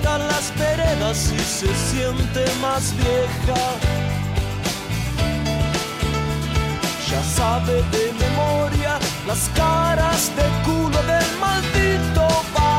Las 0.03 0.53
veredas 0.59 1.31
y 1.31 1.39
se 1.39 1.73
siente 1.73 2.45
más 2.61 2.93
vieja. 2.97 3.59
Ya 7.09 7.23
sabe 7.23 7.81
de 7.91 8.13
memoria 8.19 8.99
las 9.25 9.49
caras 9.55 10.29
de 10.35 10.43
culo 10.65 10.97
del 11.03 11.39
mal 11.39 11.63
maldito 11.63 12.27
barrio. 12.53 12.72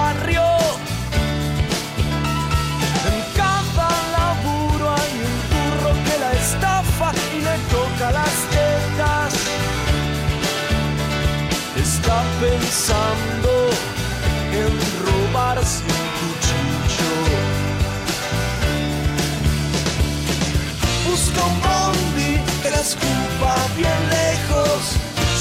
Bien 23.77 24.09
lejos, 24.09 24.97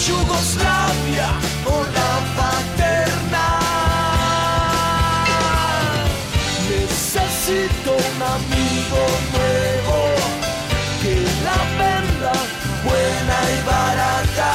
Yugoslavia 0.08 1.30
o 1.66 1.84
la 1.98 2.12
paterna. 2.38 3.48
Necesito 6.70 7.92
un 7.92 8.22
amigo 8.38 9.02
nuevo 9.34 9.98
que 11.02 11.16
la 11.46 11.60
venda 11.82 12.34
buena 12.84 13.38
y 13.56 13.66
barata. 13.66 14.52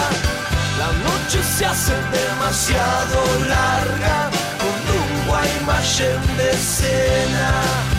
La 0.78 0.90
noche 1.06 1.42
se 1.42 1.66
hace 1.66 1.94
demasiado 1.94 3.18
larga 3.48 4.30
con 4.60 4.76
un 4.98 5.26
Guaymallén 5.26 6.36
de 6.36 6.52
cena. 6.56 7.97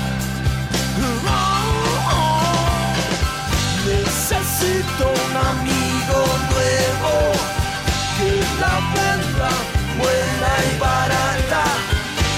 Que 8.17 8.31
la 8.59 8.75
venda 8.93 9.51
buena 9.97 10.51
y 10.67 10.79
barata. 10.79 11.63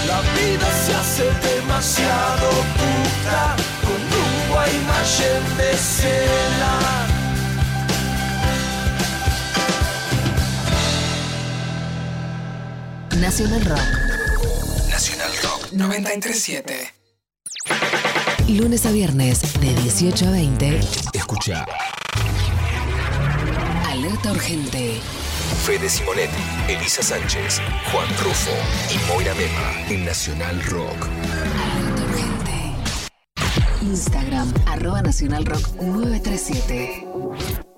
La 0.08 0.22
vida 0.36 0.68
se 0.86 0.94
hace 0.96 1.26
demasiado 1.48 2.50
puta 2.78 3.56
con 3.82 4.02
de 5.58 5.78
cena. 5.78 6.72
Nacional 13.20 13.66
Rock. 13.66 13.80
Nacional 14.90 15.32
Rock 15.44 15.72
937. 15.72 16.94
Lunes 18.50 18.86
a 18.86 18.92
viernes 18.92 19.42
de 19.62 19.74
18 19.76 20.28
a 20.28 20.32
20. 20.32 20.80
Escucha. 21.14 21.66
Urgente. 24.32 25.00
Fede 25.66 25.90
Simonetti, 25.90 26.42
Elisa 26.70 27.04
Sánchez, 27.04 27.60
Juan 27.92 28.08
Rufo 28.24 28.52
y 28.90 28.98
Moira 29.12 29.34
Mema 29.36 29.90
en 29.90 30.06
Nacional 30.06 30.62
Rock. 30.64 31.08
Alerta 31.08 32.04
urgente. 32.04 32.76
Instagram, 33.82 34.54
arroba 34.68 35.02
Nacional 35.02 35.46
Rock 35.46 35.68
937. 35.82 37.71